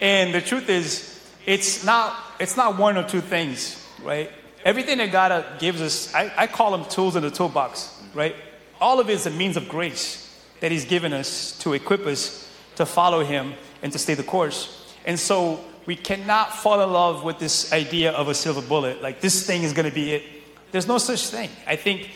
And 0.00 0.32
the 0.32 0.40
truth 0.40 0.68
is, 0.68 1.20
it's 1.44 1.84
not, 1.84 2.16
it's 2.38 2.56
not 2.56 2.78
one 2.78 2.96
or 2.96 3.02
two 3.02 3.20
things, 3.20 3.84
right? 4.02 4.30
Everything 4.64 4.98
that 4.98 5.10
God 5.10 5.32
uh, 5.32 5.58
gives 5.58 5.80
us, 5.80 6.14
I, 6.14 6.32
I 6.36 6.46
call 6.46 6.70
them 6.70 6.84
tools 6.84 7.16
in 7.16 7.22
the 7.22 7.30
toolbox, 7.30 8.00
right? 8.14 8.36
All 8.80 9.00
of 9.00 9.10
it 9.10 9.14
is 9.14 9.26
a 9.26 9.30
means 9.30 9.56
of 9.56 9.68
grace 9.68 10.24
that 10.60 10.70
He's 10.70 10.84
given 10.84 11.12
us 11.12 11.58
to 11.58 11.72
equip 11.72 12.06
us 12.06 12.48
to 12.76 12.86
follow 12.86 13.24
Him 13.24 13.54
and 13.82 13.92
to 13.92 13.98
stay 13.98 14.14
the 14.14 14.22
course. 14.22 14.94
And 15.04 15.18
so 15.18 15.60
we 15.86 15.96
cannot 15.96 16.54
fall 16.54 16.80
in 16.82 16.92
love 16.92 17.24
with 17.24 17.38
this 17.38 17.72
idea 17.72 18.12
of 18.12 18.28
a 18.28 18.34
silver 18.34 18.62
bullet, 18.62 19.02
like 19.02 19.20
this 19.20 19.46
thing 19.46 19.62
is 19.62 19.72
going 19.72 19.88
to 19.88 19.94
be 19.94 20.12
it. 20.12 20.22
There's 20.70 20.86
no 20.86 20.98
such 20.98 21.28
thing. 21.28 21.50
I 21.66 21.76
think 21.76 22.10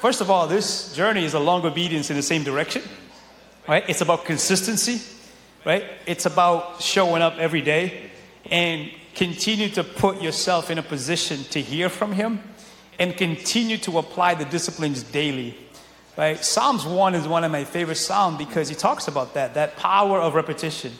First 0.00 0.22
of 0.22 0.30
all, 0.30 0.46
this 0.46 0.94
journey 0.94 1.26
is 1.26 1.34
a 1.34 1.38
long 1.38 1.62
obedience 1.66 2.08
in 2.08 2.16
the 2.16 2.22
same 2.22 2.42
direction, 2.42 2.80
right? 3.68 3.84
It's 3.86 4.00
about 4.00 4.24
consistency, 4.24 5.02
right? 5.66 5.84
It's 6.06 6.24
about 6.24 6.80
showing 6.80 7.20
up 7.20 7.36
every 7.36 7.60
day 7.60 8.10
and 8.50 8.90
continue 9.14 9.68
to 9.68 9.84
put 9.84 10.22
yourself 10.22 10.70
in 10.70 10.78
a 10.78 10.82
position 10.82 11.44
to 11.50 11.60
hear 11.60 11.90
from 11.90 12.12
Him 12.12 12.40
and 12.98 13.14
continue 13.14 13.76
to 13.76 13.98
apply 13.98 14.36
the 14.36 14.46
disciplines 14.46 15.02
daily, 15.02 15.54
right? 16.16 16.42
Psalms 16.42 16.86
1 16.86 17.14
is 17.14 17.28
one 17.28 17.44
of 17.44 17.52
my 17.52 17.64
favorite 17.64 17.96
Psalms 17.96 18.38
because 18.38 18.70
he 18.70 18.74
talks 18.74 19.06
about 19.06 19.34
that, 19.34 19.52
that 19.52 19.76
power 19.76 20.18
of 20.18 20.34
repetition, 20.34 20.94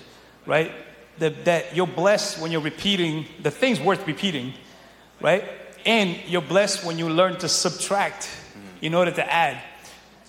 right? 0.45 0.73
The, 1.17 1.31
that 1.45 1.75
you're 1.75 1.87
blessed 1.87 2.39
when 2.39 2.53
you're 2.53 2.61
repeating 2.61 3.25
the 3.43 3.51
things 3.51 3.81
worth 3.81 4.07
repeating, 4.07 4.53
right? 5.23 5.43
And 5.85 6.19
you're 6.27 6.43
blessed 6.43 6.85
when 6.85 6.99
you 6.99 7.09
learn 7.09 7.39
to 7.39 7.49
subtract 7.49 8.29
in 8.83 8.95
order 8.95 9.11
to 9.11 9.33
add 9.33 9.59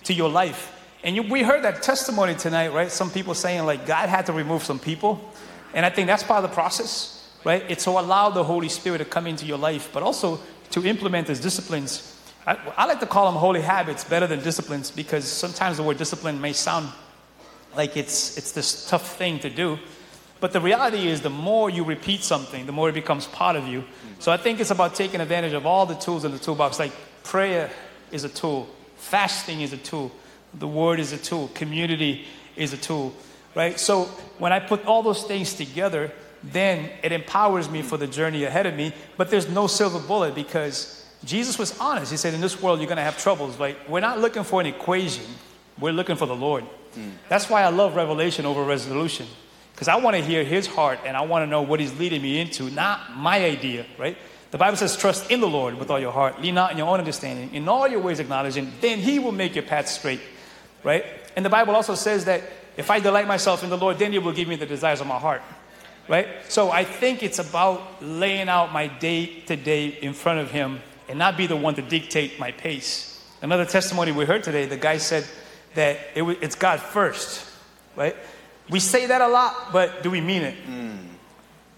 to 0.04 0.14
your 0.14 0.30
life. 0.30 0.68
And 1.04 1.16
you, 1.16 1.22
we 1.22 1.42
heard 1.42 1.64
that 1.64 1.82
testimony 1.82 2.34
tonight, 2.34 2.72
right? 2.72 2.90
Some 2.90 3.10
people 3.10 3.34
saying, 3.34 3.64
like, 3.64 3.86
God 3.86 4.08
had 4.08 4.26
to 4.26 4.32
remove 4.32 4.62
some 4.62 4.78
people. 4.78 5.32
And 5.74 5.84
I 5.84 5.90
think 5.90 6.06
that's 6.06 6.22
part 6.22 6.44
of 6.44 6.50
the 6.50 6.54
process, 6.54 7.28
right? 7.44 7.64
It's 7.68 7.84
to 7.84 7.90
allow 7.90 8.30
the 8.30 8.44
Holy 8.44 8.68
Spirit 8.68 8.98
to 8.98 9.04
come 9.04 9.26
into 9.26 9.46
your 9.46 9.58
life, 9.58 9.90
but 9.92 10.02
also 10.02 10.40
to 10.70 10.86
implement 10.86 11.28
His 11.28 11.40
disciplines. 11.40 12.20
I, 12.46 12.56
I 12.76 12.86
like 12.86 13.00
to 13.00 13.06
call 13.06 13.26
them 13.26 13.38
holy 13.38 13.60
habits 13.60 14.04
better 14.04 14.26
than 14.26 14.42
disciplines 14.42 14.90
because 14.90 15.24
sometimes 15.26 15.76
the 15.76 15.82
word 15.82 15.96
discipline 15.96 16.40
may 16.40 16.52
sound 16.52 16.88
like 17.76 17.96
it's, 17.96 18.36
it's 18.36 18.52
this 18.52 18.88
tough 18.88 19.16
thing 19.16 19.38
to 19.40 19.50
do. 19.50 19.78
But 20.42 20.52
the 20.52 20.60
reality 20.60 21.06
is, 21.06 21.20
the 21.20 21.30
more 21.30 21.70
you 21.70 21.84
repeat 21.84 22.24
something, 22.24 22.66
the 22.66 22.72
more 22.72 22.88
it 22.88 22.94
becomes 22.94 23.26
part 23.28 23.54
of 23.54 23.68
you. 23.68 23.84
So 24.18 24.32
I 24.32 24.36
think 24.36 24.58
it's 24.58 24.72
about 24.72 24.96
taking 24.96 25.20
advantage 25.20 25.52
of 25.52 25.66
all 25.66 25.86
the 25.86 25.94
tools 25.94 26.24
in 26.24 26.32
the 26.32 26.38
toolbox. 26.40 26.80
Like 26.80 26.90
prayer 27.22 27.70
is 28.10 28.24
a 28.24 28.28
tool, 28.28 28.68
fasting 28.96 29.60
is 29.60 29.72
a 29.72 29.76
tool, 29.76 30.10
the 30.52 30.66
word 30.66 30.98
is 30.98 31.12
a 31.12 31.16
tool, 31.16 31.48
community 31.54 32.26
is 32.56 32.72
a 32.72 32.76
tool, 32.76 33.14
right? 33.54 33.78
So 33.78 34.06
when 34.38 34.52
I 34.52 34.58
put 34.58 34.84
all 34.84 35.04
those 35.04 35.22
things 35.22 35.54
together, 35.54 36.10
then 36.42 36.90
it 37.04 37.12
empowers 37.12 37.70
me 37.70 37.80
for 37.82 37.96
the 37.96 38.08
journey 38.08 38.42
ahead 38.42 38.66
of 38.66 38.74
me. 38.74 38.92
But 39.16 39.30
there's 39.30 39.48
no 39.48 39.68
silver 39.68 40.00
bullet 40.00 40.34
because 40.34 41.08
Jesus 41.22 41.56
was 41.56 41.78
honest. 41.78 42.10
He 42.10 42.16
said, 42.16 42.34
In 42.34 42.40
this 42.40 42.60
world, 42.60 42.80
you're 42.80 42.88
going 42.88 42.96
to 42.96 43.04
have 43.04 43.16
troubles. 43.16 43.60
Like, 43.60 43.88
we're 43.88 44.00
not 44.00 44.18
looking 44.18 44.42
for 44.42 44.60
an 44.60 44.66
equation, 44.66 45.24
we're 45.78 45.92
looking 45.92 46.16
for 46.16 46.26
the 46.26 46.34
Lord. 46.34 46.64
Hmm. 46.94 47.10
That's 47.28 47.48
why 47.48 47.62
I 47.62 47.68
love 47.68 47.94
revelation 47.94 48.44
over 48.44 48.64
resolution. 48.64 49.28
Because 49.82 49.88
I 49.88 49.96
want 49.96 50.14
to 50.14 50.22
hear 50.22 50.44
his 50.44 50.68
heart 50.68 51.00
and 51.04 51.16
I 51.16 51.22
want 51.22 51.42
to 51.42 51.48
know 51.48 51.62
what 51.62 51.80
he's 51.80 51.92
leading 51.98 52.22
me 52.22 52.38
into, 52.38 52.70
not 52.70 53.16
my 53.16 53.44
idea, 53.44 53.84
right? 53.98 54.16
The 54.52 54.58
Bible 54.58 54.76
says, 54.76 54.96
trust 54.96 55.28
in 55.28 55.40
the 55.40 55.48
Lord 55.48 55.76
with 55.76 55.90
all 55.90 55.98
your 55.98 56.12
heart. 56.12 56.40
Lean 56.40 56.54
not 56.54 56.70
in 56.70 56.78
your 56.78 56.86
own 56.86 57.00
understanding. 57.00 57.52
In 57.52 57.68
all 57.68 57.88
your 57.88 57.98
ways 57.98 58.20
acknowledge 58.20 58.54
him. 58.54 58.70
Then 58.80 59.00
he 59.00 59.18
will 59.18 59.32
make 59.32 59.56
your 59.56 59.64
path 59.64 59.88
straight, 59.88 60.20
right? 60.84 61.04
And 61.34 61.44
the 61.44 61.50
Bible 61.50 61.74
also 61.74 61.96
says 61.96 62.26
that 62.26 62.44
if 62.76 62.92
I 62.92 63.00
delight 63.00 63.26
myself 63.26 63.64
in 63.64 63.70
the 63.70 63.76
Lord, 63.76 63.98
then 63.98 64.12
he 64.12 64.20
will 64.20 64.30
give 64.32 64.46
me 64.46 64.54
the 64.54 64.66
desires 64.66 65.00
of 65.00 65.08
my 65.08 65.18
heart, 65.18 65.42
right? 66.08 66.28
So 66.48 66.70
I 66.70 66.84
think 66.84 67.24
it's 67.24 67.40
about 67.40 68.00
laying 68.00 68.48
out 68.48 68.72
my 68.72 68.86
day 68.86 69.40
to 69.46 69.56
day 69.56 69.88
in 69.88 70.12
front 70.12 70.38
of 70.38 70.52
him 70.52 70.80
and 71.08 71.18
not 71.18 71.36
be 71.36 71.48
the 71.48 71.56
one 71.56 71.74
to 71.74 71.82
dictate 71.82 72.38
my 72.38 72.52
pace. 72.52 73.20
Another 73.42 73.64
testimony 73.64 74.12
we 74.12 74.26
heard 74.26 74.44
today, 74.44 74.64
the 74.64 74.76
guy 74.76 74.98
said 74.98 75.26
that 75.74 75.98
it, 76.14 76.22
wa- 76.22 76.36
it's 76.40 76.54
God 76.54 76.78
first, 76.78 77.44
right? 77.96 78.14
We 78.72 78.80
say 78.80 79.06
that 79.06 79.20
a 79.20 79.28
lot, 79.28 79.72
but 79.72 80.02
do 80.02 80.10
we 80.10 80.20
mean 80.20 80.42
it? 80.42 80.54
Hmm. 80.54 80.96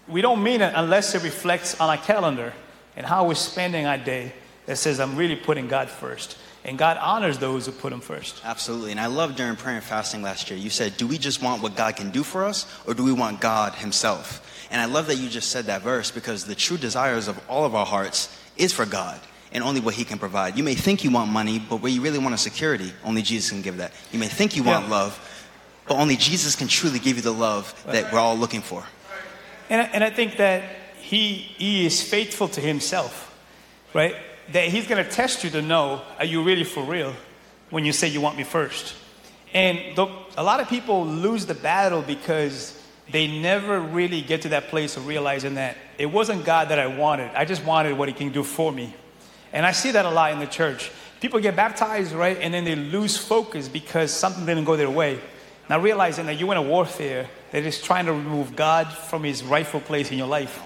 We 0.07 0.21
don't 0.21 0.41
mean 0.41 0.61
it 0.61 0.73
unless 0.75 1.13
it 1.13 1.23
reflects 1.23 1.79
on 1.79 1.89
our 1.89 1.97
calendar 1.97 2.53
and 2.95 3.05
how 3.05 3.27
we're 3.27 3.35
spending 3.35 3.85
our 3.85 3.97
day 3.97 4.33
that 4.65 4.77
says, 4.77 4.99
I'm 4.99 5.15
really 5.15 5.35
putting 5.35 5.67
God 5.67 5.89
first. 5.89 6.37
And 6.63 6.79
God 6.79 6.97
honors 6.97 7.37
those 7.37 7.67
who 7.67 7.71
put 7.71 7.93
Him 7.93 8.01
first. 8.01 8.41
Absolutely. 8.43 8.89
And 8.91 8.99
I 8.99 9.05
love 9.05 9.35
during 9.35 9.55
prayer 9.55 9.75
and 9.75 9.83
fasting 9.83 10.23
last 10.23 10.49
year, 10.49 10.57
you 10.57 10.71
said, 10.71 10.97
Do 10.97 11.05
we 11.05 11.19
just 11.19 11.43
want 11.43 11.61
what 11.61 11.75
God 11.75 11.95
can 11.95 12.09
do 12.09 12.23
for 12.23 12.43
us, 12.43 12.65
or 12.87 12.95
do 12.95 13.03
we 13.03 13.11
want 13.11 13.39
God 13.39 13.75
Himself? 13.75 14.67
And 14.71 14.81
I 14.81 14.85
love 14.85 15.05
that 15.07 15.17
you 15.17 15.29
just 15.29 15.51
said 15.51 15.65
that 15.65 15.83
verse 15.83 16.09
because 16.09 16.45
the 16.45 16.55
true 16.55 16.77
desires 16.77 17.27
of 17.27 17.39
all 17.47 17.65
of 17.65 17.75
our 17.75 17.85
hearts 17.85 18.35
is 18.57 18.73
for 18.73 18.85
God 18.87 19.19
and 19.51 19.63
only 19.63 19.79
what 19.79 19.93
He 19.93 20.03
can 20.05 20.17
provide. 20.17 20.57
You 20.57 20.63
may 20.63 20.73
think 20.73 21.03
you 21.03 21.11
want 21.11 21.31
money, 21.31 21.59
but 21.59 21.81
where 21.81 21.91
you 21.91 22.01
really 22.01 22.17
want 22.17 22.33
a 22.33 22.37
security, 22.37 22.91
only 23.03 23.21
Jesus 23.21 23.51
can 23.51 23.61
give 23.61 23.77
that. 23.77 23.91
You 24.11 24.17
may 24.17 24.27
think 24.27 24.55
you 24.55 24.63
want 24.63 24.85
Yeah. 24.85 24.91
love, 24.91 25.34
but 25.87 25.95
only 25.97 26.15
Jesus 26.15 26.55
can 26.55 26.67
truly 26.67 26.99
give 26.99 27.15
you 27.17 27.21
the 27.21 27.31
love 27.33 27.73
that 27.87 28.11
we're 28.11 28.19
all 28.19 28.37
looking 28.37 28.61
for. 28.61 28.83
And, 29.69 29.81
I- 29.81 29.85
and 29.93 30.03
I 30.03 30.09
think 30.09 30.37
that 30.37 30.63
he, 30.99 31.33
he 31.33 31.85
is 31.85 32.01
faithful 32.01 32.47
to 32.49 32.61
Himself, 32.61 33.35
right? 33.93 34.15
That 34.53 34.69
He's 34.69 34.87
going 34.87 35.03
to 35.03 35.09
test 35.09 35.43
you 35.43 35.49
to 35.51 35.61
know, 35.61 36.01
are 36.17 36.25
you 36.25 36.43
really 36.43 36.63
for 36.63 36.83
real 36.83 37.13
when 37.69 37.85
you 37.85 37.93
say 37.93 38.07
you 38.07 38.21
want 38.21 38.37
me 38.37 38.43
first? 38.43 38.95
And 39.53 39.95
the, 39.95 40.07
a 40.37 40.43
lot 40.43 40.59
of 40.59 40.67
people 40.67 41.05
lose 41.05 41.45
the 41.45 41.53
battle 41.53 42.01
because 42.01 42.79
they 43.11 43.27
never 43.39 43.79
really 43.79 44.21
get 44.21 44.41
to 44.41 44.49
that 44.49 44.69
place 44.69 44.97
of 44.97 45.05
realizing 45.07 45.55
that 45.55 45.77
it 45.99 46.07
wasn't 46.07 46.43
God 46.43 46.69
that 46.69 46.79
I 46.79 46.87
wanted. 46.87 47.29
I 47.35 47.45
just 47.45 47.63
wanted 47.63 47.97
what 47.97 48.07
He 48.07 48.13
can 48.15 48.31
do 48.31 48.43
for 48.43 48.71
me. 48.71 48.93
And 49.53 49.65
I 49.65 49.71
see 49.71 49.91
that 49.91 50.05
a 50.05 50.09
lot 50.09 50.31
in 50.31 50.39
the 50.39 50.47
church. 50.47 50.91
People 51.21 51.39
get 51.39 51.55
baptized, 51.55 52.11
right? 52.11 52.37
And 52.41 52.53
then 52.53 52.65
they 52.65 52.75
lose 52.75 53.15
focus 53.15 53.69
because 53.69 54.11
something 54.11 54.45
didn't 54.45 54.65
go 54.65 54.75
their 54.75 54.89
way. 54.89 55.19
Now 55.69 55.79
realizing 55.79 56.27
that 56.27 56.35
you're 56.35 56.51
in 56.51 56.57
a 56.57 56.61
warfare 56.61 57.27
that 57.51 57.63
is 57.63 57.81
trying 57.81 58.05
to 58.05 58.13
remove 58.13 58.55
God 58.55 58.91
from 58.91 59.23
his 59.23 59.43
rightful 59.43 59.81
place 59.81 60.11
in 60.11 60.17
your 60.17 60.27
life. 60.27 60.61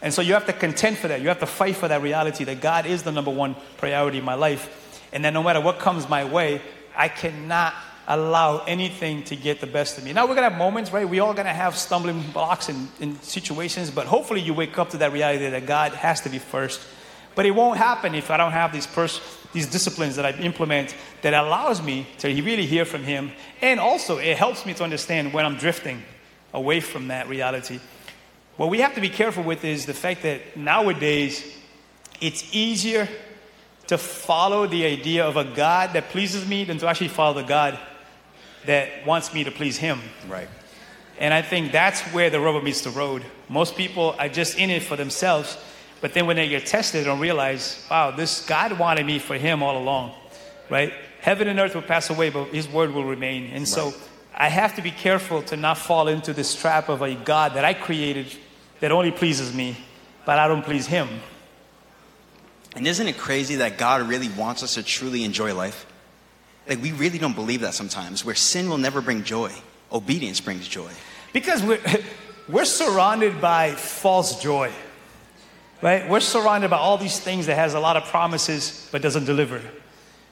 And 0.00 0.12
so 0.12 0.22
you 0.22 0.34
have 0.34 0.46
to 0.46 0.52
contend 0.52 0.98
for 0.98 1.08
that. 1.08 1.22
You 1.22 1.28
have 1.28 1.40
to 1.40 1.46
fight 1.46 1.76
for 1.76 1.88
that 1.88 2.02
reality 2.02 2.44
that 2.44 2.60
God 2.60 2.86
is 2.86 3.02
the 3.02 3.10
number 3.10 3.30
one 3.30 3.56
priority 3.78 4.18
in 4.18 4.24
my 4.24 4.34
life. 4.34 5.08
And 5.12 5.24
that 5.24 5.32
no 5.32 5.42
matter 5.42 5.60
what 5.60 5.78
comes 5.78 6.08
my 6.08 6.24
way, 6.24 6.60
I 6.94 7.08
cannot 7.08 7.74
allow 8.06 8.58
anything 8.66 9.22
to 9.24 9.36
get 9.36 9.60
the 9.60 9.66
best 9.66 9.96
of 9.96 10.04
me. 10.04 10.12
Now 10.12 10.26
we're 10.26 10.34
gonna 10.34 10.50
have 10.50 10.58
moments, 10.58 10.92
right? 10.92 11.08
We 11.08 11.20
all 11.20 11.32
gonna 11.32 11.54
have 11.54 11.76
stumbling 11.76 12.20
blocks 12.32 12.68
in 12.68 13.20
situations, 13.22 13.90
but 13.90 14.06
hopefully 14.06 14.42
you 14.42 14.52
wake 14.52 14.78
up 14.78 14.90
to 14.90 14.98
that 14.98 15.12
reality 15.12 15.48
that 15.48 15.66
God 15.66 15.92
has 15.92 16.20
to 16.22 16.28
be 16.28 16.38
first. 16.38 16.80
But 17.34 17.46
it 17.46 17.52
won't 17.52 17.78
happen 17.78 18.14
if 18.14 18.30
I 18.30 18.36
don't 18.36 18.52
have 18.52 18.72
these 18.72 18.86
pers- 18.86 19.20
these 19.54 19.66
disciplines 19.66 20.16
that 20.16 20.26
I 20.26 20.32
implement 20.32 20.94
that 21.22 21.32
allows 21.32 21.80
me 21.80 22.06
to 22.18 22.28
really 22.28 22.66
hear 22.66 22.84
from 22.84 23.04
Him, 23.04 23.32
and 23.62 23.80
also 23.80 24.18
it 24.18 24.36
helps 24.36 24.66
me 24.66 24.74
to 24.74 24.84
understand 24.84 25.32
when 25.32 25.46
I'm 25.46 25.56
drifting 25.56 26.02
away 26.52 26.80
from 26.80 27.08
that 27.08 27.28
reality. 27.28 27.80
What 28.56 28.68
we 28.68 28.80
have 28.80 28.94
to 28.96 29.00
be 29.00 29.08
careful 29.08 29.42
with 29.42 29.64
is 29.64 29.86
the 29.86 29.94
fact 29.94 30.22
that 30.22 30.56
nowadays 30.56 31.56
it's 32.20 32.54
easier 32.54 33.08
to 33.86 33.98
follow 33.98 34.66
the 34.66 34.84
idea 34.84 35.24
of 35.24 35.36
a 35.36 35.44
God 35.44 35.92
that 35.94 36.10
pleases 36.10 36.46
me 36.46 36.64
than 36.64 36.78
to 36.78 36.86
actually 36.86 37.08
follow 37.08 37.34
the 37.34 37.46
God 37.46 37.78
that 38.66 39.06
wants 39.06 39.34
me 39.34 39.44
to 39.44 39.50
please 39.50 39.76
Him. 39.76 40.00
Right. 40.28 40.48
And 41.18 41.32
I 41.32 41.42
think 41.42 41.70
that's 41.70 42.00
where 42.12 42.30
the 42.30 42.40
rubber 42.40 42.60
meets 42.60 42.80
the 42.80 42.90
road. 42.90 43.24
Most 43.48 43.76
people 43.76 44.16
are 44.18 44.28
just 44.28 44.58
in 44.58 44.70
it 44.70 44.82
for 44.82 44.96
themselves, 44.96 45.56
but 46.04 46.12
then 46.12 46.26
when 46.26 46.36
they 46.36 46.50
get 46.50 46.66
tested, 46.66 47.00
they 47.00 47.04
don't 47.06 47.18
realize, 47.18 47.82
wow, 47.90 48.10
this 48.10 48.44
God 48.44 48.78
wanted 48.78 49.06
me 49.06 49.18
for 49.18 49.38
Him 49.38 49.62
all 49.62 49.78
along, 49.78 50.12
right? 50.68 50.92
Heaven 51.22 51.48
and 51.48 51.58
earth 51.58 51.74
will 51.74 51.80
pass 51.80 52.10
away, 52.10 52.28
but 52.28 52.48
His 52.48 52.68
word 52.68 52.90
will 52.90 53.06
remain. 53.06 53.50
And 53.52 53.66
so 53.66 53.94
I 54.34 54.50
have 54.50 54.76
to 54.76 54.82
be 54.82 54.90
careful 54.90 55.40
to 55.44 55.56
not 55.56 55.78
fall 55.78 56.08
into 56.08 56.34
this 56.34 56.54
trap 56.54 56.90
of 56.90 57.00
a 57.00 57.14
God 57.14 57.54
that 57.54 57.64
I 57.64 57.72
created 57.72 58.26
that 58.80 58.92
only 58.92 59.12
pleases 59.12 59.54
me, 59.54 59.78
but 60.26 60.38
I 60.38 60.46
don't 60.46 60.62
please 60.62 60.86
Him. 60.86 61.08
And 62.76 62.86
isn't 62.86 63.08
it 63.08 63.16
crazy 63.16 63.54
that 63.54 63.78
God 63.78 64.02
really 64.06 64.28
wants 64.28 64.62
us 64.62 64.74
to 64.74 64.82
truly 64.82 65.24
enjoy 65.24 65.54
life? 65.54 65.86
Like, 66.68 66.82
we 66.82 66.92
really 66.92 67.16
don't 67.16 67.34
believe 67.34 67.62
that 67.62 67.72
sometimes, 67.72 68.26
where 68.26 68.34
sin 68.34 68.68
will 68.68 68.76
never 68.76 69.00
bring 69.00 69.24
joy, 69.24 69.52
obedience 69.90 70.38
brings 70.38 70.68
joy. 70.68 70.90
Because 71.32 71.62
we're, 71.62 71.80
we're 72.46 72.66
surrounded 72.66 73.40
by 73.40 73.70
false 73.70 74.42
joy, 74.42 74.70
right? 75.84 76.08
We're 76.08 76.20
surrounded 76.20 76.70
by 76.70 76.78
all 76.78 76.96
these 76.96 77.20
things 77.20 77.44
that 77.44 77.56
has 77.56 77.74
a 77.74 77.78
lot 77.78 77.98
of 77.98 78.04
promises 78.04 78.88
but 78.90 79.02
doesn't 79.02 79.26
deliver. 79.26 79.60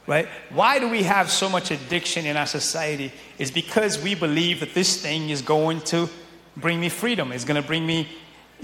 right? 0.06 0.26
Why 0.48 0.78
do 0.78 0.88
we 0.88 1.02
have 1.02 1.30
so 1.30 1.46
much 1.50 1.70
addiction 1.70 2.24
in 2.24 2.38
our 2.38 2.46
society? 2.46 3.12
Is 3.38 3.50
because 3.50 4.02
we 4.02 4.14
believe 4.14 4.60
that 4.60 4.72
this 4.72 5.02
thing 5.02 5.28
is 5.28 5.42
going 5.42 5.82
to 5.82 6.08
bring 6.56 6.80
me 6.80 6.88
freedom, 6.88 7.32
it's 7.32 7.44
going 7.44 7.60
to 7.60 7.66
bring 7.66 7.86
me 7.86 8.08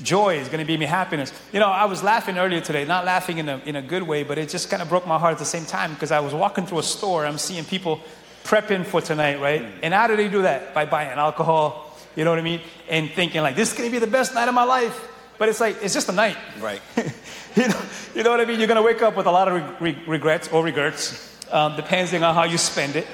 joy, 0.03 0.37
it's 0.37 0.49
going 0.49 0.61
to 0.61 0.65
bring 0.65 0.81
me 0.81 0.87
happiness. 0.87 1.31
You 1.53 1.61
know, 1.61 1.69
I 1.69 1.85
was 1.85 2.03
laughing 2.03 2.39
earlier 2.39 2.63
today, 2.63 2.87
not 2.87 3.05
laughing 3.05 3.37
in 3.37 3.51
a, 3.51 3.59
in 3.67 3.77
a 3.77 3.83
good 3.83 4.03
way, 4.03 4.23
but 4.23 4.39
it 4.39 4.49
just 4.49 4.71
kind 4.71 4.81
of 4.81 4.89
broke 4.89 5.07
my 5.07 5.19
heart 5.19 5.33
at 5.33 5.39
the 5.39 5.45
same 5.45 5.67
time 5.67 5.93
because 5.93 6.11
I 6.11 6.21
was 6.21 6.33
walking 6.33 6.65
through 6.65 6.79
a 6.79 6.83
store, 6.83 7.27
I'm 7.27 7.37
seeing 7.37 7.65
people 7.65 8.01
prepping 8.45 8.87
for 8.87 9.03
tonight, 9.03 9.41
right? 9.41 9.63
And 9.83 9.93
how 9.93 10.07
do 10.07 10.17
they 10.17 10.29
do 10.29 10.43
that? 10.43 10.73
By 10.73 10.87
buying 10.87 11.11
alcohol, 11.11 11.95
you 12.17 12.25
know 12.25 12.31
what 12.31 12.39
I 12.39 12.43
mean? 12.43 12.63
And 12.89 13.11
thinking 13.11 13.43
like, 13.43 13.57
this 13.57 13.73
is 13.73 13.77
going 13.77 13.91
to 13.91 13.93
be 13.93 13.99
the 13.99 14.11
best 14.11 14.35
night 14.35 14.49
of 14.49 14.55
my 14.55 14.65
life. 14.65 15.18
But 15.39 15.49
it's 15.49 15.61
like, 15.61 15.77
it's 15.83 15.95
just 15.95 16.09
a 16.09 16.13
night. 16.13 16.37
Right. 16.61 16.83
you, 17.57 17.69
know, 17.69 17.81
you 18.15 18.23
know 18.25 18.31
what 18.31 18.41
I 18.41 18.45
mean? 18.45 18.59
You're 18.59 18.67
going 18.67 18.77
to 18.77 18.83
wake 18.83 19.03
up 19.03 19.17
with 19.17 19.27
a 19.27 19.31
lot 19.31 19.49
of 19.49 19.81
re- 19.81 19.93
re- 19.93 20.03
regrets 20.07 20.49
or 20.49 20.65
regrets, 20.65 21.37
um, 21.53 21.77
depending 21.77 22.25
on 22.25 22.35
how 22.35 22.45
you 22.45 22.59
spend 22.59 22.97
it. 22.97 23.07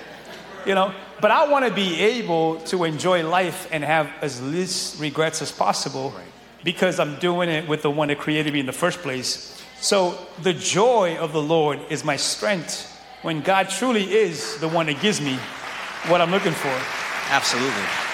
You 0.64 0.75
know, 0.75 0.95
but 1.21 1.31
I 1.31 1.47
want 1.49 1.66
to 1.66 1.71
be 1.73 2.00
able 2.00 2.61
to 2.62 2.85
enjoy 2.85 3.28
life 3.28 3.69
and 3.71 3.85
have 3.85 4.11
as 4.23 4.40
least 4.43 4.99
regrets 5.00 5.43
as 5.43 5.52
possible 5.52 6.11
Right. 6.11 6.25
because 6.64 6.99
I'm 6.99 7.19
doing 7.19 7.50
it 7.50 7.69
with 7.69 7.83
the 7.83 7.90
one 7.90 8.09
that 8.09 8.19
created 8.19 8.52
me 8.54 8.61
in 8.61 8.66
the 8.66 8.73
first 8.73 9.00
place. 9.00 9.62
So 9.81 10.16
the 10.43 10.54
joy 10.54 11.19
of 11.19 11.35
the 11.35 11.43
Lord 11.43 11.81
is 11.90 12.02
my 12.04 12.16
strength 12.16 12.90
when 13.21 13.43
God 13.43 13.69
truly 13.69 14.11
is 14.11 14.59
the 14.59 14.69
one 14.69 14.87
that 14.87 15.00
gives 15.02 15.21
me 15.21 15.38
what 16.09 16.23
I'm 16.23 16.31
looking 16.31 16.52
for. 16.52 16.75
Absolutely. 17.28 18.13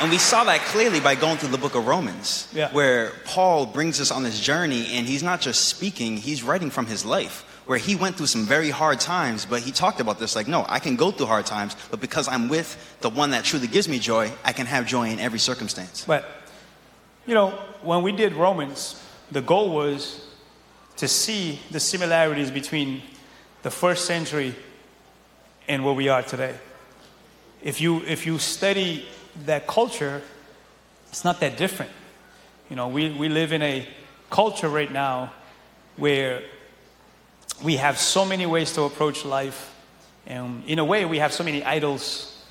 And 0.00 0.10
we 0.10 0.18
saw 0.18 0.42
that 0.44 0.60
clearly 0.62 0.98
by 1.00 1.14
going 1.14 1.36
through 1.38 1.50
the 1.50 1.58
book 1.58 1.74
of 1.76 1.86
Romans, 1.86 2.48
Yeah. 2.52 2.70
where 2.72 3.12
Paul 3.24 3.66
brings 3.66 4.00
us 4.00 4.10
on 4.10 4.24
this 4.24 4.40
journey, 4.40 4.86
and 4.94 5.06
he's 5.06 5.22
not 5.22 5.40
just 5.40 5.66
speaking, 5.68 6.16
he's 6.16 6.42
writing 6.42 6.70
from 6.70 6.86
his 6.86 7.04
life, 7.04 7.44
where 7.66 7.78
he 7.78 7.94
went 7.94 8.16
through 8.16 8.26
some 8.26 8.44
very 8.44 8.70
hard 8.70 8.98
times, 8.98 9.46
but 9.46 9.62
he 9.62 9.70
talked 9.70 10.00
about 10.00 10.18
this 10.18 10.34
like, 10.34 10.48
no, 10.48 10.66
I 10.68 10.80
can 10.80 10.96
go 10.96 11.12
through 11.12 11.26
hard 11.26 11.46
times, 11.46 11.76
but 11.90 12.00
because 12.00 12.26
I'm 12.26 12.48
with 12.48 12.76
the 13.00 13.10
one 13.10 13.30
that 13.30 13.44
truly 13.44 13.68
gives 13.68 13.88
me 13.88 14.00
joy, 14.00 14.32
I 14.44 14.52
can 14.52 14.66
have 14.66 14.86
joy 14.86 15.08
in 15.08 15.20
every 15.20 15.38
circumstance. 15.38 16.04
But, 16.04 16.24
you 17.24 17.34
know, 17.34 17.50
when 17.82 18.02
we 18.02 18.10
did 18.10 18.32
Romans, 18.32 19.00
the 19.30 19.40
goal 19.40 19.70
was 19.72 20.20
to 20.96 21.06
see 21.06 21.60
the 21.70 21.78
similarities 21.78 22.50
between 22.50 23.02
the 23.62 23.70
first 23.70 24.06
century 24.06 24.56
and 25.68 25.84
where 25.84 25.94
we 25.94 26.08
are 26.08 26.22
today. 26.22 26.56
If 27.62 27.80
you, 27.80 28.00
if 28.00 28.26
you 28.26 28.40
study 28.40 29.06
that 29.44 29.66
culture, 29.66 30.22
it's 31.08 31.24
not 31.24 31.40
that 31.40 31.56
different. 31.56 31.92
You 32.70 32.76
know, 32.76 32.88
we, 32.88 33.10
we 33.10 33.28
live 33.28 33.52
in 33.52 33.62
a 33.62 33.86
culture 34.30 34.68
right 34.68 34.90
now 34.90 35.32
where 35.96 36.42
we 37.62 37.76
have 37.76 37.98
so 37.98 38.24
many 38.24 38.46
ways 38.46 38.72
to 38.74 38.82
approach 38.82 39.24
life. 39.24 39.74
And 40.26 40.64
in 40.66 40.78
a 40.78 40.84
way, 40.84 41.04
we 41.04 41.18
have 41.18 41.32
so 41.32 41.44
many 41.44 41.62
idols. 41.64 42.44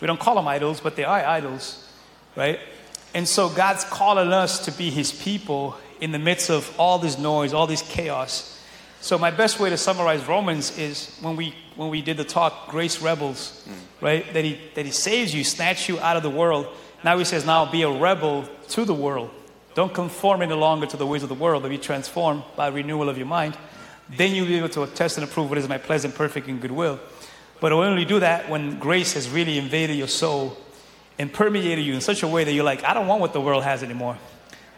We 0.00 0.06
don't 0.06 0.20
call 0.20 0.34
them 0.34 0.48
idols, 0.48 0.80
but 0.80 0.96
they 0.96 1.04
are 1.04 1.20
idols, 1.24 1.88
right? 2.36 2.58
And 3.14 3.26
so 3.26 3.48
God's 3.48 3.84
calling 3.84 4.32
us 4.32 4.64
to 4.66 4.72
be 4.72 4.90
His 4.90 5.12
people 5.12 5.76
in 6.00 6.12
the 6.12 6.18
midst 6.18 6.50
of 6.50 6.72
all 6.78 6.98
this 6.98 7.18
noise, 7.18 7.52
all 7.52 7.66
this 7.66 7.82
chaos. 7.82 8.57
So 9.00 9.16
my 9.16 9.30
best 9.30 9.60
way 9.60 9.70
to 9.70 9.76
summarize 9.76 10.26
Romans 10.26 10.76
is 10.76 11.16
when 11.20 11.36
we 11.36 11.54
when 11.76 11.90
we 11.90 12.02
did 12.02 12.16
the 12.16 12.24
talk, 12.24 12.68
grace 12.68 13.00
rebels, 13.00 13.64
mm. 13.68 14.02
right? 14.02 14.32
That 14.34 14.44
He 14.44 14.60
that 14.74 14.84
He 14.84 14.90
saves 14.90 15.34
you, 15.34 15.44
snatch 15.44 15.88
you 15.88 15.98
out 16.00 16.16
of 16.16 16.22
the 16.22 16.30
world. 16.30 16.66
Now 17.04 17.16
He 17.18 17.24
says, 17.24 17.46
now 17.46 17.70
be 17.70 17.82
a 17.82 17.90
rebel 17.90 18.48
to 18.70 18.84
the 18.84 18.94
world. 18.94 19.30
Don't 19.74 19.94
conform 19.94 20.42
any 20.42 20.54
longer 20.54 20.86
to 20.86 20.96
the 20.96 21.06
ways 21.06 21.22
of 21.22 21.28
the 21.28 21.36
world, 21.36 21.62
but 21.62 21.68
be 21.68 21.78
transformed 21.78 22.42
by 22.56 22.66
renewal 22.66 23.08
of 23.08 23.16
your 23.16 23.28
mind. 23.28 23.56
Then 24.08 24.34
you'll 24.34 24.46
be 24.46 24.56
able 24.56 24.70
to 24.70 24.86
test 24.88 25.18
and 25.18 25.24
approve 25.24 25.48
what 25.48 25.58
is 25.58 25.68
my 25.68 25.78
pleasant, 25.78 26.14
perfect, 26.16 26.48
and 26.48 26.60
good 26.60 26.72
will. 26.72 26.98
But 27.60 27.72
we 27.72 27.78
only 27.78 28.04
do 28.04 28.20
that 28.20 28.48
when 28.48 28.78
grace 28.78 29.12
has 29.14 29.28
really 29.28 29.58
invaded 29.58 29.96
your 29.96 30.08
soul 30.08 30.56
and 31.18 31.32
permeated 31.32 31.84
you 31.84 31.94
in 31.94 32.00
such 32.00 32.22
a 32.22 32.28
way 32.28 32.44
that 32.44 32.52
you're 32.52 32.64
like, 32.64 32.84
I 32.84 32.94
don't 32.94 33.06
want 33.06 33.20
what 33.20 33.32
the 33.32 33.40
world 33.40 33.64
has 33.64 33.82
anymore. 33.82 34.18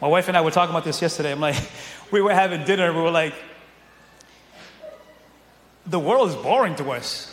My 0.01 0.09
wife 0.09 0.29
and 0.29 0.37
I 0.37 0.41
were 0.41 0.51
talking 0.51 0.75
about 0.75 0.85
this 0.85 1.01
yesterday. 1.01 1.33
I'm 1.33 1.41
like, 1.41 1.57
we 2.11 2.21
were 2.21 2.35
having 2.35 2.65
dinner, 2.65 2.93
we 2.93 3.01
were 3.01 3.11
like, 3.11 3.35
the 5.91 5.99
world 5.99 6.29
is 6.29 6.37
boring 6.37 6.77
to 6.77 6.91
us 6.93 7.27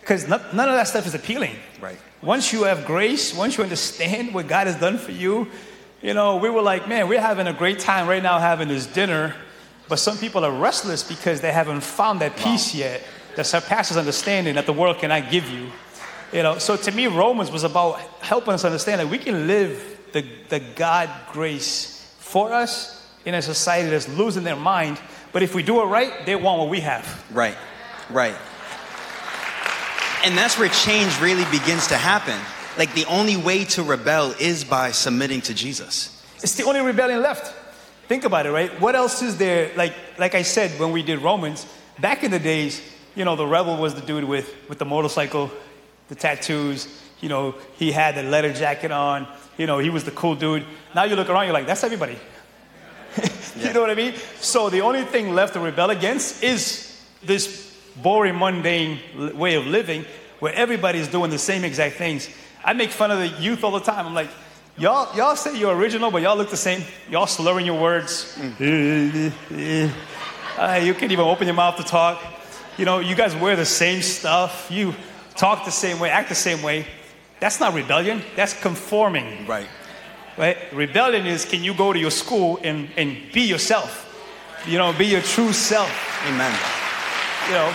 because 0.00 0.26
none 0.28 0.40
of 0.40 0.54
that 0.56 0.88
stuff 0.88 1.06
is 1.06 1.14
appealing. 1.14 1.56
Right. 1.80 1.98
Once 2.22 2.52
you 2.52 2.64
have 2.64 2.86
grace, 2.86 3.34
once 3.34 3.56
you 3.56 3.64
understand 3.64 4.32
what 4.34 4.46
God 4.48 4.66
has 4.66 4.76
done 4.76 4.98
for 4.98 5.12
you, 5.12 5.48
you 6.00 6.14
know, 6.14 6.36
we 6.36 6.50
were 6.50 6.62
like, 6.62 6.88
man, 6.88 7.08
we're 7.08 7.20
having 7.20 7.46
a 7.46 7.52
great 7.52 7.78
time 7.78 8.08
right 8.08 8.22
now 8.22 8.38
having 8.38 8.68
this 8.68 8.86
dinner, 8.86 9.34
but 9.88 9.96
some 9.96 10.18
people 10.18 10.44
are 10.44 10.52
restless 10.52 11.02
because 11.02 11.40
they 11.40 11.52
haven't 11.52 11.82
found 11.82 12.20
that 12.20 12.36
peace 12.36 12.74
yet 12.74 13.02
that 13.36 13.46
surpasses 13.46 13.96
understanding 13.96 14.56
that 14.56 14.66
the 14.66 14.72
world 14.72 14.98
cannot 14.98 15.30
give 15.30 15.48
you. 15.48 15.70
You 16.32 16.42
know, 16.42 16.58
so 16.58 16.76
to 16.76 16.90
me, 16.90 17.06
Romans 17.06 17.50
was 17.50 17.62
about 17.62 18.00
helping 18.20 18.54
us 18.54 18.64
understand 18.64 19.00
that 19.00 19.08
we 19.08 19.18
can 19.18 19.46
live 19.46 19.98
the, 20.12 20.24
the 20.48 20.60
God 20.60 21.10
grace 21.32 22.14
for 22.18 22.52
us 22.52 23.06
in 23.24 23.34
a 23.34 23.42
society 23.42 23.90
that's 23.90 24.08
losing 24.08 24.42
their 24.42 24.56
mind. 24.56 25.00
But 25.32 25.42
if 25.42 25.54
we 25.54 25.62
do 25.62 25.80
it 25.82 25.84
right, 25.84 26.26
they 26.26 26.36
want 26.36 26.58
what 26.58 26.68
we 26.68 26.80
have. 26.80 27.24
Right, 27.30 27.56
right. 28.12 28.36
And 30.24 30.38
that's 30.38 30.58
where 30.58 30.68
change 30.68 31.20
really 31.20 31.44
begins 31.50 31.88
to 31.88 31.96
happen. 31.96 32.38
Like 32.78 32.94
the 32.94 33.04
only 33.06 33.36
way 33.36 33.64
to 33.66 33.82
rebel 33.82 34.34
is 34.38 34.64
by 34.64 34.92
submitting 34.92 35.40
to 35.42 35.54
Jesus. 35.54 36.22
It's 36.36 36.54
the 36.54 36.64
only 36.64 36.80
rebellion 36.80 37.20
left. 37.20 37.54
Think 38.08 38.24
about 38.24 38.46
it, 38.46 38.50
right? 38.50 38.80
What 38.80 38.94
else 38.94 39.22
is 39.22 39.36
there? 39.36 39.70
Like, 39.76 39.94
like 40.18 40.34
I 40.34 40.42
said 40.42 40.78
when 40.78 40.92
we 40.92 41.02
did 41.02 41.20
Romans, 41.20 41.66
back 41.98 42.24
in 42.24 42.30
the 42.30 42.38
days, 42.38 42.80
you 43.14 43.24
know, 43.24 43.36
the 43.36 43.46
rebel 43.46 43.76
was 43.76 43.94
the 43.94 44.00
dude 44.00 44.24
with, 44.24 44.54
with 44.68 44.78
the 44.78 44.84
motorcycle, 44.84 45.50
the 46.08 46.14
tattoos. 46.14 47.00
You 47.20 47.28
know, 47.28 47.54
he 47.76 47.92
had 47.92 48.14
the 48.14 48.22
leather 48.22 48.52
jacket 48.52 48.90
on. 48.90 49.26
You 49.58 49.66
know, 49.66 49.78
he 49.78 49.90
was 49.90 50.04
the 50.04 50.10
cool 50.10 50.34
dude. 50.34 50.64
Now 50.94 51.04
you 51.04 51.16
look 51.16 51.28
around, 51.28 51.44
you're 51.44 51.52
like, 51.52 51.66
that's 51.66 51.84
everybody. 51.84 52.18
you 53.56 53.72
know 53.72 53.80
what 53.80 53.90
I 53.90 53.94
mean? 53.94 54.14
So 54.40 54.70
the 54.70 54.80
only 54.80 55.04
thing 55.04 55.34
left 55.34 55.54
to 55.54 55.60
rebel 55.60 55.90
against 55.90 56.42
is 56.42 57.00
this 57.22 57.71
boring, 57.96 58.36
mundane 58.38 58.98
way 59.36 59.54
of 59.54 59.66
living 59.66 60.04
where 60.38 60.54
everybody's 60.54 61.08
doing 61.08 61.30
the 61.30 61.38
same 61.38 61.64
exact 61.64 61.96
things. 61.96 62.28
I 62.64 62.72
make 62.72 62.90
fun 62.90 63.10
of 63.10 63.18
the 63.18 63.28
youth 63.40 63.62
all 63.64 63.70
the 63.72 63.80
time. 63.80 64.06
I'm 64.06 64.14
like, 64.14 64.30
y'all, 64.76 65.14
y'all 65.16 65.36
say 65.36 65.56
you're 65.58 65.74
original, 65.74 66.10
but 66.10 66.22
y'all 66.22 66.36
look 66.36 66.50
the 66.50 66.56
same. 66.56 66.82
Y'all 67.10 67.26
slurring 67.26 67.66
your 67.66 67.80
words. 67.80 68.36
Uh, 70.58 70.80
you 70.82 70.92
can't 70.94 71.10
even 71.12 71.24
open 71.24 71.46
your 71.46 71.54
mouth 71.56 71.76
to 71.76 71.82
talk. 71.82 72.22
You 72.76 72.84
know, 72.84 72.98
you 73.00 73.14
guys 73.14 73.34
wear 73.36 73.56
the 73.56 73.64
same 73.64 74.02
stuff. 74.02 74.68
You 74.70 74.94
talk 75.34 75.64
the 75.64 75.70
same 75.70 75.98
way, 75.98 76.10
act 76.10 76.28
the 76.28 76.34
same 76.34 76.62
way. 76.62 76.86
That's 77.40 77.58
not 77.58 77.74
rebellion. 77.74 78.22
That's 78.36 78.54
conforming 78.60 79.46
Right. 79.46 79.66
right? 80.36 80.56
Rebellion 80.72 81.26
is 81.26 81.44
can 81.44 81.64
you 81.64 81.74
go 81.74 81.92
to 81.92 81.98
your 81.98 82.10
school 82.10 82.58
and, 82.62 82.88
and 82.96 83.16
be 83.32 83.42
yourself? 83.42 84.08
You 84.66 84.78
know, 84.78 84.92
be 84.92 85.06
your 85.06 85.22
true 85.22 85.52
self. 85.52 85.90
Amen. 86.28 86.81
You 87.48 87.54
know, 87.54 87.72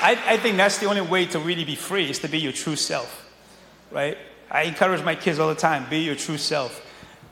I, 0.00 0.22
I 0.26 0.36
think 0.36 0.56
that's 0.56 0.78
the 0.78 0.86
only 0.86 1.00
way 1.00 1.26
to 1.26 1.38
really 1.38 1.64
be 1.64 1.74
free 1.74 2.08
is 2.08 2.20
to 2.20 2.28
be 2.28 2.38
your 2.38 2.52
true 2.52 2.76
self, 2.76 3.28
right? 3.90 4.16
I 4.50 4.62
encourage 4.62 5.02
my 5.02 5.14
kids 5.14 5.38
all 5.38 5.48
the 5.48 5.54
time 5.54 5.86
be 5.90 6.00
your 6.00 6.14
true 6.14 6.38
self. 6.38 6.84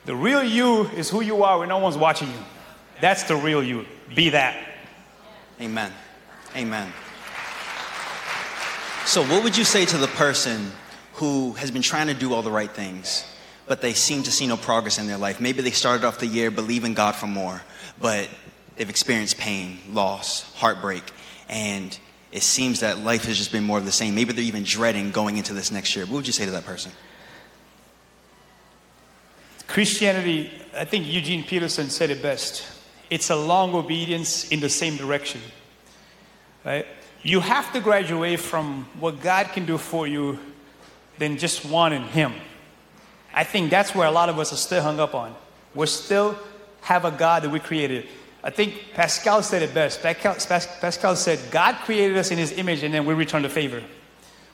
The 0.07 0.16
real 0.16 0.42
you 0.42 0.85
is 0.88 1.11
who 1.11 1.21
you 1.21 1.42
are 1.45 1.59
when 1.59 1.69
no 1.69 1.79
one's 1.79 1.97
watching 1.97 2.29
you. 2.29 2.38
That's 3.01 3.25
the 3.25 3.37
real 3.37 3.62
you. 3.62 3.87
Be 4.14 4.31
that. 4.31 4.57
Amen. 5.61 5.92
Amen. 6.55 6.92
So, 9.05 9.23
what 9.23 9.45
would 9.45 9.57
you 9.57 9.64
say 9.64 9.85
to 9.87 9.99
the 9.99 10.09
person 10.09 10.73
who 11.14 11.53
has 11.53 11.71
been 11.71 11.83
trying 11.83 12.09
to 12.09 12.14
do 12.14 12.35
all 12.35 12.42
the 12.42 12.51
right 12.51 12.71
things, 12.71 13.25
but 13.66 13.81
they 13.81 13.92
seem 13.92 14.23
to 14.25 14.33
see 14.33 14.47
no 14.47 14.57
progress 14.57 14.99
in 14.99 15.07
their 15.07 15.19
life? 15.19 15.40
Maybe 15.40 15.62
they 15.62 15.71
started 15.71 16.05
off 16.05 16.19
the 16.19 16.27
year 16.27 16.51
believing 16.51 16.95
God 16.95 17.14
for 17.14 17.27
more, 17.27 17.62
but 18.01 18.29
they've 18.77 18.89
experienced 18.89 19.39
pain, 19.39 19.79
loss, 19.91 20.53
heartbreak, 20.55 21.03
and 21.49 21.99
it 22.33 22.43
seems 22.43 22.81
that 22.81 22.99
life 22.99 23.25
has 23.25 23.39
just 23.39 23.53
been 23.53 23.65
more 23.65 23.79
of 23.79 23.85
the 23.85 23.93
same. 23.93 24.15
Maybe 24.15 24.33
they're 24.33 24.45
even 24.45 24.65
dreading 24.65 25.11
going 25.11 25.37
into 25.37 25.55
this 25.55 25.71
next 25.71 25.97
year. 25.97 26.05
What 26.05 26.17
would 26.17 26.27
you 26.27 26.33
say 26.33 26.45
to 26.45 26.51
that 26.53 26.65
person? 26.65 26.93
Christianity, 29.67 30.51
I 30.77 30.85
think 30.85 31.07
Eugene 31.07 31.45
Peterson 31.45 31.91
said 31.91 32.11
it 32.11 32.23
best. 32.23 32.65
It's 33.11 33.31
a 33.31 33.37
long 33.37 33.75
obedience 33.75 34.51
in 34.51 34.61
the 34.61 34.69
same 34.69 34.97
direction. 34.97 35.41
Right? 36.65 36.87
You 37.23 37.41
have 37.41 37.73
to 37.73 37.81
graduate 37.81 38.41
from 38.41 38.87
what 38.99 39.21
God 39.21 39.49
can 39.49 39.67
do 39.67 39.79
for 39.79 40.07
you 40.07 40.39
than 41.19 41.39
just 41.39 41.65
wanting 41.65 42.05
Him. 42.05 42.35
I 43.33 43.45
think 43.45 43.71
that's 43.71 43.95
where 43.95 44.07
a 44.07 44.11
lot 44.11 44.29
of 44.29 44.39
us 44.39 44.53
are 44.53 44.57
still 44.57 44.83
hung 44.83 45.01
up 45.01 45.15
on. 45.15 45.35
We 45.75 45.87
still 45.87 46.39
have 46.83 47.05
a 47.05 47.11
God 47.11 47.43
that 47.43 47.51
we 47.51 47.61
created. 47.61 48.07
I 48.47 48.51
think 48.51 48.95
Pascal 48.95 49.43
said 49.43 49.63
it 49.63 49.75
best. 49.75 50.01
Pascal, 50.01 50.37
Pascal 50.81 51.17
said, 51.17 51.41
God 51.51 51.75
created 51.85 52.17
us 52.17 52.31
in 52.31 52.39
His 52.39 52.53
image 52.53 52.85
and 52.85 52.95
then 52.95 53.05
we 53.05 53.13
return 53.13 53.43
the 53.43 53.49
favor. 53.49 53.83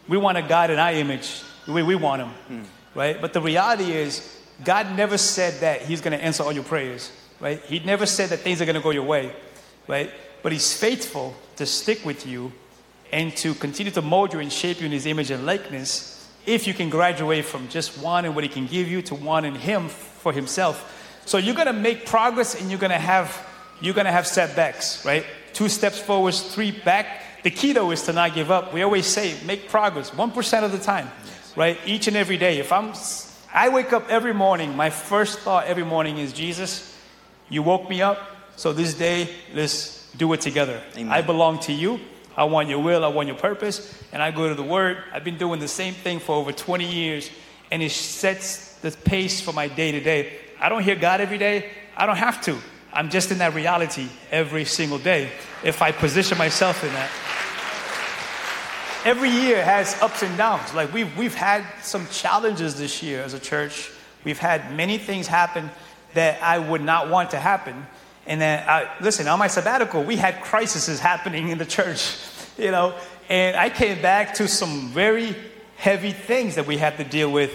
We 0.08 0.16
want 0.16 0.38
a 0.38 0.42
God 0.42 0.70
in 0.70 0.78
our 0.78 0.92
image, 0.92 1.42
the 1.66 1.72
way 1.72 1.82
we 1.82 1.94
want 1.94 2.22
Him, 2.22 2.28
hmm. 2.28 2.62
right? 2.98 3.20
But 3.20 3.34
the 3.34 3.42
reality 3.42 3.92
is, 3.92 4.40
God 4.64 4.96
never 4.96 5.18
said 5.18 5.60
that 5.60 5.82
He's 5.82 6.00
going 6.00 6.18
to 6.18 6.24
answer 6.24 6.42
all 6.42 6.52
your 6.52 6.64
prayers, 6.64 7.12
right? 7.38 7.60
He 7.64 7.80
never 7.80 8.06
said 8.06 8.30
that 8.30 8.38
things 8.38 8.62
are 8.62 8.64
going 8.64 8.76
to 8.76 8.80
go 8.80 8.92
your 8.92 9.04
way, 9.04 9.30
right? 9.86 10.10
but 10.42 10.52
He's 10.52 10.76
faithful 10.76 11.36
to 11.56 11.66
stick 11.66 12.02
with 12.02 12.26
you 12.26 12.50
and 13.12 13.36
to 13.36 13.52
continue 13.54 13.92
to 13.92 14.00
mold 14.00 14.32
you 14.32 14.40
and 14.40 14.50
shape 14.50 14.80
you 14.80 14.86
in 14.86 14.92
His 14.92 15.04
image 15.04 15.30
and 15.30 15.44
likeness 15.44 16.30
if 16.46 16.66
you 16.66 16.72
can 16.72 16.88
graduate 16.88 17.44
from 17.44 17.68
just 17.68 18.02
wanting 18.02 18.34
what 18.34 18.42
He 18.42 18.48
can 18.48 18.66
give 18.66 18.88
you 18.88 19.02
to 19.02 19.14
wanting 19.14 19.54
Him 19.54 19.90
for 19.90 20.32
Himself. 20.32 21.20
So 21.26 21.36
you're 21.36 21.54
gonna 21.54 21.74
make 21.74 22.06
progress 22.06 22.58
and 22.58 22.70
you're 22.70 22.80
gonna 22.80 22.98
have 22.98 23.46
you're 23.82 23.94
gonna 23.94 24.12
have 24.12 24.26
setbacks, 24.26 25.04
right? 25.04 25.26
Two 25.52 25.68
steps 25.68 25.98
forward, 25.98 26.34
three 26.34 26.70
back. 26.70 27.42
The 27.42 27.50
key 27.50 27.72
though 27.72 27.90
is 27.90 28.02
to 28.04 28.12
not 28.12 28.34
give 28.34 28.50
up. 28.50 28.72
We 28.72 28.82
always 28.82 29.06
say 29.06 29.36
make 29.44 29.68
progress 29.68 30.14
one 30.14 30.30
percent 30.30 30.64
of 30.64 30.72
the 30.72 30.78
time, 30.78 31.10
right? 31.56 31.78
Each 31.84 32.06
and 32.08 32.16
every 32.16 32.38
day. 32.38 32.58
If 32.58 32.72
I'm 32.72 32.94
I 33.52 33.68
wake 33.68 33.92
up 33.92 34.08
every 34.08 34.32
morning, 34.32 34.74
my 34.76 34.88
first 34.88 35.40
thought 35.40 35.66
every 35.66 35.84
morning 35.84 36.16
is 36.16 36.32
Jesus, 36.32 36.96
you 37.50 37.62
woke 37.62 37.90
me 37.90 38.00
up, 38.00 38.18
so 38.56 38.72
this 38.72 38.94
day 38.94 39.28
let's 39.52 40.10
do 40.12 40.32
it 40.32 40.40
together. 40.40 40.80
Amen. 40.96 41.12
I 41.12 41.20
belong 41.20 41.58
to 41.60 41.72
you. 41.72 42.00
I 42.34 42.44
want 42.44 42.70
your 42.70 42.78
will, 42.78 43.04
I 43.04 43.08
want 43.08 43.28
your 43.28 43.36
purpose, 43.36 44.02
and 44.10 44.22
I 44.22 44.30
go 44.30 44.48
to 44.48 44.54
the 44.54 44.62
Word. 44.62 44.98
I've 45.12 45.24
been 45.24 45.36
doing 45.36 45.60
the 45.60 45.68
same 45.68 45.92
thing 45.92 46.18
for 46.18 46.34
over 46.34 46.50
20 46.50 46.90
years, 46.90 47.30
and 47.70 47.82
it 47.82 47.92
sets 47.92 48.74
the 48.76 48.90
pace 48.90 49.42
for 49.42 49.52
my 49.52 49.68
day 49.68 49.92
to 49.92 50.00
day. 50.00 50.38
I 50.58 50.70
don't 50.70 50.82
hear 50.82 50.96
God 50.96 51.20
every 51.20 51.36
day, 51.36 51.70
I 51.94 52.06
don't 52.06 52.16
have 52.16 52.40
to. 52.44 52.58
I'm 52.92 53.08
just 53.08 53.30
in 53.30 53.38
that 53.38 53.54
reality 53.54 54.08
every 54.30 54.64
single 54.64 54.98
day 54.98 55.30
if 55.64 55.80
I 55.80 55.92
position 55.92 56.36
myself 56.36 56.84
in 56.84 56.92
that. 56.92 57.10
Every 59.04 59.30
year 59.30 59.64
has 59.64 60.00
ups 60.00 60.22
and 60.22 60.36
downs. 60.36 60.74
Like 60.74 60.92
we've, 60.92 61.16
we've 61.16 61.34
had 61.34 61.64
some 61.82 62.06
challenges 62.08 62.78
this 62.78 63.02
year 63.02 63.22
as 63.22 63.34
a 63.34 63.40
church. 63.40 63.90
We've 64.24 64.38
had 64.38 64.74
many 64.76 64.98
things 64.98 65.26
happen 65.26 65.70
that 66.14 66.42
I 66.42 66.58
would 66.58 66.82
not 66.82 67.08
want 67.08 67.30
to 67.30 67.40
happen. 67.40 67.86
And 68.26 68.40
then, 68.40 68.62
I, 68.68 68.88
listen, 69.00 69.26
on 69.26 69.38
my 69.38 69.48
sabbatical, 69.48 70.04
we 70.04 70.16
had 70.16 70.40
crises 70.42 71.00
happening 71.00 71.48
in 71.48 71.58
the 71.58 71.66
church, 71.66 72.16
you 72.58 72.70
know, 72.70 72.94
and 73.28 73.56
I 73.56 73.70
came 73.70 74.00
back 74.02 74.34
to 74.34 74.46
some 74.46 74.90
very 74.90 75.34
heavy 75.76 76.12
things 76.12 76.54
that 76.54 76.66
we 76.66 76.76
had 76.76 76.98
to 76.98 77.04
deal 77.04 77.32
with. 77.32 77.52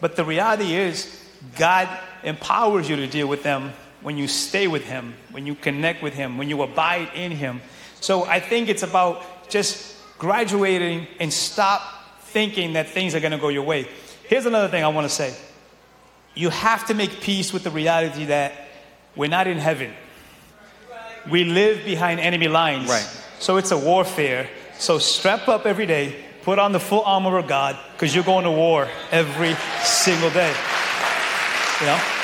But 0.00 0.14
the 0.14 0.24
reality 0.24 0.74
is, 0.74 1.20
God 1.56 1.88
empowers 2.22 2.88
you 2.88 2.96
to 2.96 3.06
deal 3.06 3.26
with 3.26 3.42
them 3.42 3.72
when 4.04 4.18
you 4.18 4.28
stay 4.28 4.68
with 4.68 4.84
Him, 4.84 5.14
when 5.32 5.46
you 5.46 5.54
connect 5.54 6.02
with 6.02 6.12
Him, 6.12 6.36
when 6.36 6.50
you 6.50 6.60
abide 6.62 7.08
in 7.14 7.32
Him. 7.32 7.62
So 8.00 8.24
I 8.24 8.38
think 8.38 8.68
it's 8.68 8.82
about 8.82 9.22
just 9.48 9.96
graduating 10.18 11.06
and 11.18 11.32
stop 11.32 11.80
thinking 12.20 12.74
that 12.74 12.90
things 12.90 13.14
are 13.14 13.20
going 13.20 13.32
to 13.32 13.38
go 13.38 13.48
your 13.48 13.62
way. 13.62 13.88
Here's 14.28 14.44
another 14.44 14.68
thing 14.68 14.84
I 14.84 14.88
want 14.88 15.06
to 15.06 15.14
say 15.14 15.34
you 16.34 16.50
have 16.50 16.86
to 16.88 16.94
make 16.94 17.22
peace 17.22 17.52
with 17.52 17.64
the 17.64 17.70
reality 17.70 18.26
that 18.26 18.52
we're 19.16 19.30
not 19.30 19.46
in 19.46 19.56
heaven. 19.56 19.92
We 21.30 21.44
live 21.44 21.84
behind 21.86 22.20
enemy 22.20 22.48
lines. 22.48 22.90
Right. 22.90 23.08
So 23.38 23.56
it's 23.56 23.70
a 23.70 23.78
warfare. 23.78 24.50
So 24.78 24.98
strap 24.98 25.48
up 25.48 25.64
every 25.64 25.86
day, 25.86 26.22
put 26.42 26.58
on 26.58 26.72
the 26.72 26.80
full 26.80 27.02
armor 27.04 27.38
of 27.38 27.46
God, 27.46 27.78
because 27.92 28.14
you're 28.14 28.24
going 28.24 28.44
to 28.44 28.50
war 28.50 28.86
every 29.10 29.54
single 29.82 30.30
day. 30.30 30.54
You 31.80 31.86
know? 31.86 32.23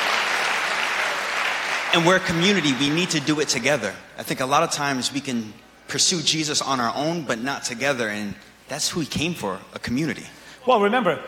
And 1.92 2.06
we're 2.06 2.16
a 2.16 2.20
community, 2.20 2.72
we 2.74 2.88
need 2.88 3.10
to 3.10 3.20
do 3.20 3.40
it 3.40 3.48
together. 3.48 3.92
I 4.16 4.22
think 4.22 4.38
a 4.38 4.46
lot 4.46 4.62
of 4.62 4.70
times 4.70 5.12
we 5.12 5.20
can 5.20 5.52
pursue 5.88 6.22
Jesus 6.22 6.62
on 6.62 6.78
our 6.78 6.94
own, 6.94 7.24
but 7.24 7.40
not 7.40 7.64
together. 7.64 8.08
And 8.08 8.36
that's 8.68 8.88
who 8.88 9.00
he 9.00 9.06
came 9.06 9.34
for 9.34 9.58
a 9.74 9.80
community. 9.80 10.24
Well, 10.64 10.80
remember, 10.80 11.20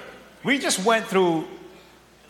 we 0.44 0.60
just 0.60 0.84
went 0.84 1.06
through 1.06 1.48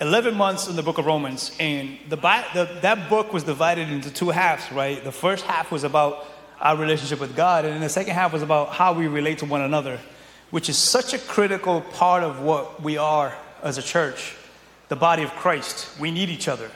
11 0.00 0.34
months 0.34 0.66
in 0.66 0.76
the 0.76 0.82
book 0.82 0.96
of 0.96 1.04
Romans, 1.04 1.54
and 1.60 1.98
the, 2.08 2.16
the, 2.16 2.78
that 2.80 3.10
book 3.10 3.34
was 3.34 3.44
divided 3.44 3.90
into 3.90 4.10
two 4.10 4.30
halves, 4.30 4.72
right? 4.72 5.04
The 5.04 5.12
first 5.12 5.44
half 5.44 5.70
was 5.70 5.84
about 5.84 6.26
our 6.58 6.76
relationship 6.76 7.20
with 7.20 7.36
God, 7.36 7.66
and 7.66 7.82
the 7.82 7.88
second 7.90 8.14
half 8.14 8.32
was 8.32 8.40
about 8.40 8.70
how 8.70 8.94
we 8.94 9.08
relate 9.08 9.38
to 9.38 9.44
one 9.44 9.60
another, 9.60 10.00
which 10.50 10.70
is 10.70 10.78
such 10.78 11.12
a 11.12 11.18
critical 11.18 11.82
part 11.82 12.22
of 12.22 12.40
what 12.40 12.82
we 12.82 12.96
are 12.96 13.36
as 13.62 13.76
a 13.76 13.82
church, 13.82 14.36
the 14.88 14.96
body 14.96 15.22
of 15.22 15.30
Christ. 15.32 15.88
We 16.00 16.10
need 16.10 16.30
each 16.30 16.48
other, 16.48 16.70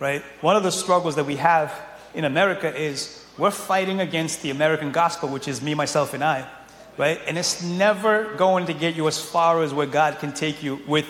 right? 0.00 0.22
One 0.40 0.56
of 0.56 0.64
the 0.64 0.72
struggles 0.72 1.14
that 1.16 1.26
we 1.26 1.36
have 1.36 1.72
in 2.14 2.24
America 2.24 2.74
is 2.74 3.24
we're 3.38 3.50
fighting 3.50 4.00
against 4.00 4.42
the 4.42 4.50
American 4.50 4.90
gospel, 4.90 5.28
which 5.28 5.46
is 5.46 5.62
me, 5.62 5.74
myself, 5.74 6.14
and 6.14 6.24
I, 6.24 6.48
right? 6.98 7.20
And 7.26 7.38
it's 7.38 7.62
never 7.62 8.34
going 8.34 8.66
to 8.66 8.74
get 8.74 8.96
you 8.96 9.06
as 9.06 9.20
far 9.22 9.62
as 9.62 9.72
where 9.72 9.86
God 9.86 10.18
can 10.18 10.32
take 10.32 10.62
you 10.62 10.80
with 10.88 11.06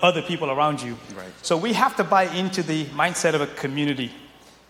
other 0.00 0.22
people 0.22 0.50
around 0.50 0.80
you. 0.80 0.96
Right. 1.16 1.26
So 1.42 1.56
we 1.56 1.72
have 1.74 1.96
to 1.96 2.04
buy 2.04 2.24
into 2.24 2.62
the 2.62 2.84
mindset 2.86 3.34
of 3.34 3.40
a 3.40 3.46
community, 3.46 4.12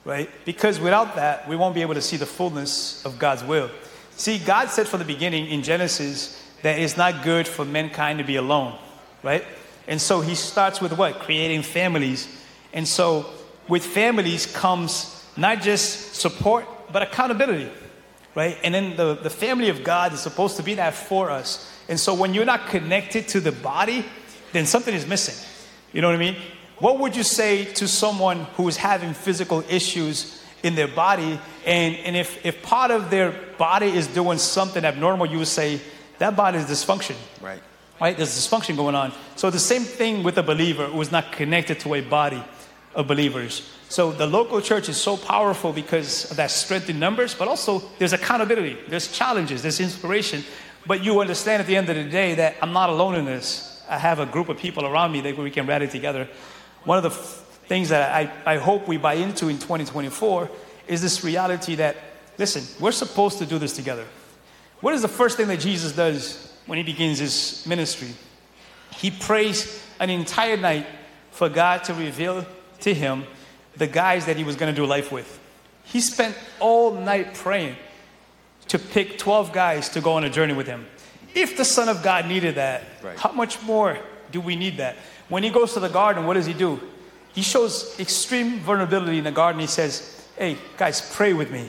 right? 0.04 0.30
Because 0.44 0.80
without 0.80 1.16
that, 1.16 1.46
we 1.48 1.54
won't 1.54 1.74
be 1.74 1.82
able 1.82 1.94
to 1.94 2.02
see 2.02 2.16
the 2.16 2.26
fullness 2.26 3.04
of 3.04 3.18
God's 3.18 3.44
will. 3.44 3.70
See, 4.16 4.38
God 4.38 4.68
said 4.70 4.88
from 4.88 4.98
the 4.98 5.04
beginning 5.04 5.46
in 5.46 5.62
Genesis 5.62 6.42
that 6.62 6.78
it's 6.78 6.96
not 6.96 7.22
good 7.22 7.46
for 7.46 7.64
mankind 7.64 8.18
to 8.18 8.24
be 8.24 8.36
alone, 8.36 8.76
right? 9.22 9.44
And 9.86 10.00
so 10.00 10.20
he 10.20 10.34
starts 10.34 10.80
with 10.80 10.96
what? 10.96 11.20
Creating 11.20 11.62
families. 11.62 12.26
And 12.72 12.86
so 12.86 13.26
with 13.68 13.84
families 13.84 14.46
comes 14.46 15.24
not 15.36 15.62
just 15.62 16.14
support, 16.16 16.66
but 16.92 17.02
accountability, 17.02 17.70
right? 18.34 18.58
And 18.64 18.74
then 18.74 18.96
the, 18.96 19.14
the 19.14 19.30
family 19.30 19.68
of 19.68 19.84
God 19.84 20.12
is 20.12 20.20
supposed 20.20 20.56
to 20.56 20.62
be 20.62 20.74
that 20.74 20.94
for 20.94 21.30
us. 21.30 21.72
And 21.88 21.98
so 21.98 22.14
when 22.14 22.34
you're 22.34 22.44
not 22.44 22.66
connected 22.68 23.28
to 23.28 23.40
the 23.40 23.52
body, 23.52 24.04
then 24.52 24.66
something 24.66 24.94
is 24.94 25.06
missing. 25.06 25.36
You 25.92 26.02
know 26.02 26.08
what 26.08 26.16
I 26.16 26.18
mean? 26.18 26.36
What 26.78 26.98
would 26.98 27.16
you 27.16 27.22
say 27.22 27.64
to 27.74 27.88
someone 27.88 28.44
who 28.56 28.68
is 28.68 28.76
having 28.76 29.14
physical 29.14 29.64
issues 29.68 30.42
in 30.62 30.74
their 30.74 30.88
body? 30.88 31.38
And, 31.64 31.96
and 31.96 32.16
if, 32.16 32.44
if 32.44 32.62
part 32.62 32.90
of 32.90 33.10
their 33.10 33.32
body 33.58 33.88
is 33.88 34.06
doing 34.06 34.38
something 34.38 34.84
abnormal, 34.84 35.26
you 35.26 35.38
would 35.38 35.48
say, 35.48 35.80
that 36.18 36.36
body 36.36 36.58
is 36.58 36.66
dysfunction. 36.66 37.16
Right. 37.40 37.62
Right? 38.00 38.16
There's 38.16 38.30
dysfunction 38.30 38.76
going 38.76 38.94
on. 38.94 39.12
So 39.36 39.50
the 39.50 39.58
same 39.58 39.82
thing 39.82 40.22
with 40.22 40.38
a 40.38 40.42
believer 40.42 40.86
who 40.86 41.00
is 41.00 41.10
not 41.10 41.32
connected 41.32 41.80
to 41.80 41.94
a 41.94 42.00
body 42.00 42.42
of 42.94 43.06
believers. 43.06 43.68
So 43.88 44.12
the 44.12 44.26
local 44.26 44.60
church 44.60 44.88
is 44.88 44.96
so 44.96 45.16
powerful 45.16 45.72
because 45.72 46.30
of 46.30 46.36
that 46.36 46.50
strength 46.50 46.90
in 46.90 46.98
numbers, 46.98 47.34
but 47.34 47.48
also 47.48 47.82
there's 47.98 48.12
accountability, 48.12 48.76
there's 48.88 49.10
challenges, 49.10 49.62
there's 49.62 49.80
inspiration. 49.80 50.44
But 50.86 51.04
you 51.04 51.20
understand 51.20 51.60
at 51.60 51.66
the 51.66 51.76
end 51.76 51.88
of 51.88 51.96
the 51.96 52.04
day 52.04 52.34
that 52.34 52.56
I'm 52.62 52.72
not 52.72 52.90
alone 52.90 53.14
in 53.14 53.24
this. 53.24 53.82
I 53.88 53.98
have 53.98 54.18
a 54.18 54.26
group 54.26 54.48
of 54.48 54.58
people 54.58 54.86
around 54.86 55.12
me 55.12 55.20
that 55.22 55.36
we 55.36 55.50
can 55.50 55.66
rally 55.66 55.88
together. 55.88 56.28
One 56.84 56.98
of 56.98 57.02
the 57.04 57.10
f- 57.10 57.44
things 57.66 57.88
that 57.88 58.14
I, 58.14 58.54
I 58.54 58.56
hope 58.58 58.86
we 58.86 58.96
buy 58.98 59.14
into 59.14 59.48
in 59.48 59.58
2024 59.58 60.50
is 60.86 61.00
this 61.00 61.24
reality 61.24 61.74
that, 61.76 61.96
listen, 62.36 62.64
we're 62.80 62.92
supposed 62.92 63.38
to 63.38 63.46
do 63.46 63.58
this 63.58 63.74
together. 63.74 64.06
What 64.80 64.94
is 64.94 65.02
the 65.02 65.08
first 65.08 65.36
thing 65.36 65.48
that 65.48 65.60
Jesus 65.60 65.92
does 65.92 66.52
when 66.66 66.78
he 66.78 66.84
begins 66.84 67.18
his 67.18 67.64
ministry? 67.66 68.08
He 68.96 69.10
prays 69.10 69.82
an 70.00 70.10
entire 70.10 70.56
night 70.56 70.86
for 71.30 71.48
God 71.48 71.84
to 71.84 71.94
reveal 71.94 72.46
to 72.80 72.94
him 72.94 73.24
the 73.76 73.86
guys 73.86 74.26
that 74.26 74.36
he 74.36 74.44
was 74.44 74.56
going 74.56 74.72
to 74.74 74.76
do 74.80 74.86
life 74.86 75.12
with. 75.12 75.38
He 75.84 76.00
spent 76.00 76.36
all 76.60 76.92
night 76.92 77.34
praying 77.34 77.76
to 78.68 78.78
pick 78.78 79.18
12 79.18 79.52
guys 79.52 79.88
to 79.90 80.00
go 80.00 80.12
on 80.14 80.24
a 80.24 80.30
journey 80.30 80.52
with 80.52 80.66
him. 80.66 80.86
If 81.34 81.56
the 81.56 81.64
Son 81.64 81.88
of 81.88 82.02
God 82.02 82.26
needed 82.26 82.56
that, 82.56 82.82
Right. 83.02 83.18
how 83.18 83.32
much 83.32 83.62
more 83.62 83.98
do 84.32 84.40
we 84.40 84.56
need 84.56 84.78
that? 84.78 84.96
When 85.28 85.42
he 85.42 85.50
goes 85.50 85.74
to 85.74 85.80
the 85.80 85.88
garden, 85.88 86.26
what 86.26 86.34
does 86.34 86.46
he 86.46 86.54
do? 86.54 86.80
He 87.34 87.42
shows 87.42 87.98
extreme 88.00 88.58
vulnerability 88.60 89.18
in 89.18 89.24
the 89.24 89.30
garden. 89.30 89.60
He 89.60 89.66
says, 89.66 90.26
Hey, 90.36 90.56
guys, 90.76 91.00
pray 91.14 91.32
with 91.32 91.50
me. 91.50 91.68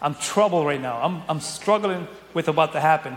I'm 0.00 0.14
troubled 0.16 0.66
right 0.66 0.80
now. 0.80 1.00
I'm, 1.02 1.22
I'm 1.28 1.40
struggling 1.40 2.08
with 2.34 2.48
about 2.48 2.72
to 2.72 2.80
happen. 2.80 3.16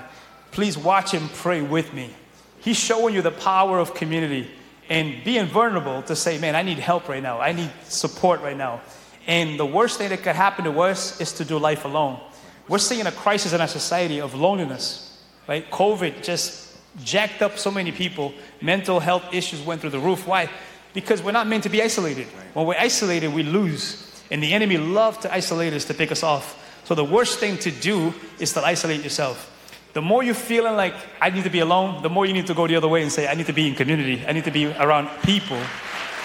Please 0.52 0.78
watch 0.78 1.12
him 1.12 1.30
pray 1.30 1.62
with 1.62 1.94
me. 1.94 2.14
He's 2.60 2.78
showing 2.78 3.14
you 3.16 3.22
the 3.22 3.32
power 3.32 3.80
of 3.80 3.94
community 3.96 4.50
and 4.90 5.24
being 5.24 5.48
vulnerable 5.48 6.02
to 6.04 6.16
say, 6.16 6.38
man, 6.38 6.56
I 6.56 6.62
need 6.62 6.80
help 6.80 7.10
right 7.10 7.24
now. 7.24 7.40
I 7.40 7.52
need 7.52 7.72
support 7.86 8.42
right 8.42 8.58
now. 8.58 8.82
And 9.28 9.60
the 9.60 9.66
worst 9.66 9.98
thing 9.98 10.10
that 10.10 10.22
could 10.22 10.36
happen 10.36 10.66
to 10.66 10.82
us 10.82 11.20
is 11.20 11.34
to 11.34 11.46
do 11.46 11.58
life 11.58 11.86
alone. 11.86 12.20
We're 12.68 12.78
seeing 12.78 13.06
a 13.06 13.12
crisis 13.12 13.54
in 13.54 13.62
our 13.62 13.68
society 13.68 14.22
of 14.22 14.36
loneliness, 14.36 15.20
right? 15.48 15.70
COVID 15.72 16.24
just 16.24 16.78
jacked 17.04 17.42
up 17.42 17.58
so 17.58 17.72
many 17.72 17.92
people. 17.92 18.34
Mental 18.62 19.00
health 19.00 19.34
issues 19.34 19.62
went 19.62 19.82
through 19.82 19.92
the 19.92 20.00
roof. 20.00 20.28
Why? 20.28 20.50
Because 20.94 21.22
we're 21.22 21.32
not 21.32 21.48
meant 21.48 21.64
to 21.64 21.70
be 21.70 21.82
isolated. 21.82 22.28
When 22.54 22.66
we're 22.66 22.80
isolated, 22.80 23.34
we 23.34 23.44
lose. 23.44 24.24
And 24.32 24.42
the 24.42 24.54
enemy 24.54 24.78
loves 24.78 25.20
to 25.20 25.34
isolate 25.34 25.74
us 25.74 25.86
to 25.86 25.94
pick 25.94 26.12
us 26.12 26.24
off. 26.24 26.62
So 26.86 26.96
the 26.96 27.04
worst 27.04 27.40
thing 27.40 27.58
to 27.60 27.72
do 27.72 28.14
is 28.40 28.54
to 28.54 28.64
isolate 28.64 29.04
yourself. 29.04 29.52
The 29.96 30.02
more 30.02 30.22
you're 30.22 30.36
feeling 30.36 30.76
like 30.76 30.94
I 31.22 31.30
need 31.30 31.46
to 31.46 31.50
be 31.50 31.62
alone, 31.62 32.04
the 32.04 32.10
more 32.10 32.26
you 32.26 32.34
need 32.34 32.48
to 32.48 32.54
go 32.54 32.68
the 32.68 32.76
other 32.76 32.90
way 32.90 33.02
and 33.02 33.10
say, 33.10 33.30
I 33.30 33.34
need 33.34 33.46
to 33.46 33.54
be 33.54 33.66
in 33.66 33.76
community. 33.76 34.26
I 34.28 34.34
need 34.34 34.44
to 34.44 34.52
be 34.52 34.66
around 34.66 35.08
people 35.24 35.58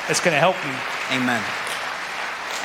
that's 0.09 0.19
going 0.19 0.35
to 0.35 0.41
help 0.41 0.57
me. 0.65 0.73
Amen. 1.17 1.41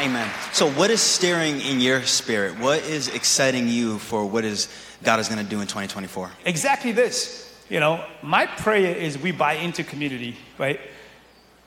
Amen. 0.01 0.27
So, 0.51 0.67
what 0.71 0.89
is 0.89 1.01
stirring 1.01 1.61
in 1.61 1.79
your 1.79 2.01
spirit? 2.01 2.57
What 2.57 2.81
is 2.85 3.07
exciting 3.09 3.67
you 3.67 3.99
for 3.99 4.25
what 4.25 4.45
is 4.45 4.67
God 5.03 5.19
is 5.19 5.29
going 5.29 5.43
to 5.43 5.47
do 5.47 5.61
in 5.61 5.67
2024? 5.67 6.31
Exactly 6.43 6.91
this. 6.91 7.55
You 7.69 7.79
know, 7.79 8.03
my 8.23 8.47
prayer 8.47 8.95
is 8.95 9.15
we 9.15 9.31
buy 9.31 9.53
into 9.53 9.83
community, 9.83 10.35
right? 10.57 10.79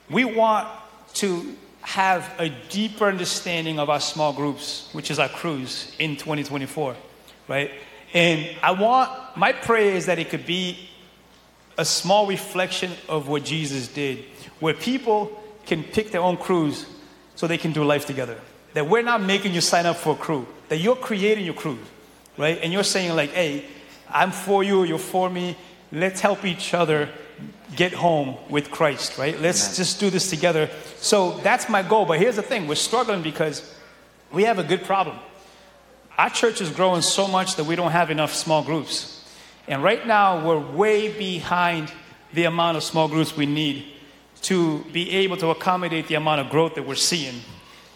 We 0.09 0.25
want 0.25 0.67
to 1.13 1.55
have 1.79 2.29
a 2.39 2.49
deeper 2.67 3.05
understanding 3.05 3.79
of 3.79 3.89
our 3.89 4.01
small 4.01 4.33
groups, 4.33 4.89
which 4.91 5.09
is 5.09 5.17
our 5.17 5.29
crews 5.29 5.95
in 5.97 6.17
2024, 6.17 6.97
right? 7.47 7.71
And 8.13 8.49
I 8.61 8.71
want, 8.71 9.11
my 9.37 9.51
prayer 9.51 9.95
is 9.95 10.07
that 10.07 10.19
it 10.19 10.29
could 10.29 10.45
be 10.45 10.77
a 11.77 11.85
small 11.85 12.27
reflection 12.27 12.91
of 13.07 13.27
what 13.27 13.45
Jesus 13.45 13.87
did, 13.87 14.25
where 14.59 14.73
people 14.73 15.41
can 15.65 15.83
pick 15.83 16.11
their 16.11 16.21
own 16.21 16.37
crews 16.37 16.85
so 17.35 17.47
they 17.47 17.57
can 17.57 17.71
do 17.71 17.83
life 17.83 18.05
together. 18.05 18.37
That 18.73 18.87
we're 18.87 19.03
not 19.03 19.21
making 19.21 19.53
you 19.53 19.61
sign 19.61 19.85
up 19.85 19.95
for 19.95 20.13
a 20.13 20.17
crew, 20.17 20.47
that 20.67 20.77
you're 20.77 20.95
creating 20.95 21.45
your 21.45 21.53
crew, 21.53 21.79
right? 22.37 22.59
And 22.61 22.73
you're 22.73 22.83
saying, 22.83 23.15
like, 23.15 23.31
hey, 23.31 23.65
I'm 24.09 24.31
for 24.31 24.63
you, 24.63 24.83
you're 24.83 24.97
for 24.97 25.29
me, 25.29 25.55
let's 25.91 26.19
help 26.19 26.45
each 26.45 26.73
other 26.73 27.09
get 27.75 27.93
home 27.93 28.35
with 28.49 28.71
Christ, 28.71 29.17
right? 29.17 29.39
Let's 29.39 29.67
Amen. 29.67 29.75
just 29.75 29.99
do 29.99 30.09
this 30.09 30.29
together. 30.29 30.69
So 30.97 31.37
that's 31.39 31.69
my 31.69 31.83
goal. 31.83 32.05
But 32.05 32.19
here's 32.19 32.35
the 32.35 32.41
thing 32.41 32.67
we're 32.67 32.75
struggling 32.75 33.21
because 33.21 33.75
we 34.31 34.43
have 34.43 34.59
a 34.59 34.63
good 34.63 34.83
problem. 34.83 35.17
Our 36.19 36.29
church 36.29 36.59
is 36.59 36.69
growing 36.69 37.01
so 37.01 37.29
much 37.29 37.55
that 37.55 37.63
we 37.63 37.77
don't 37.77 37.93
have 37.93 38.11
enough 38.11 38.33
small 38.33 38.61
groups. 38.61 39.23
And 39.69 39.81
right 39.81 40.05
now, 40.05 40.45
we're 40.45 40.59
way 40.59 41.17
behind 41.17 41.89
the 42.33 42.43
amount 42.43 42.75
of 42.75 42.83
small 42.83 43.07
groups 43.07 43.37
we 43.37 43.45
need 43.45 43.85
to 44.41 44.83
be 44.91 45.11
able 45.11 45.37
to 45.37 45.47
accommodate 45.47 46.09
the 46.09 46.15
amount 46.15 46.41
of 46.41 46.49
growth 46.49 46.75
that 46.75 46.85
we're 46.85 46.95
seeing. 46.95 47.39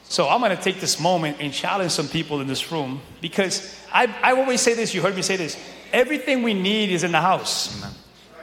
So 0.06 0.30
I'm 0.30 0.40
going 0.40 0.56
to 0.56 0.64
take 0.64 0.80
this 0.80 1.02
moment 1.02 1.36
and 1.42 1.52
challenge 1.52 1.92
some 1.92 2.08
people 2.08 2.40
in 2.40 2.48
this 2.48 2.72
room 2.72 3.02
because 3.20 3.78
I, 3.92 4.08
I 4.24 4.32
always 4.32 4.62
say 4.62 4.74
this, 4.74 4.94
you 4.94 5.02
heard 5.02 5.18
me 5.18 5.22
say 5.22 5.36
this 5.36 5.58
everything 5.92 6.44
we 6.44 6.54
need 6.54 6.92
is 6.92 7.04
in 7.04 7.12
the 7.12 7.20
house. 7.20 7.78
Amen. 7.78 7.92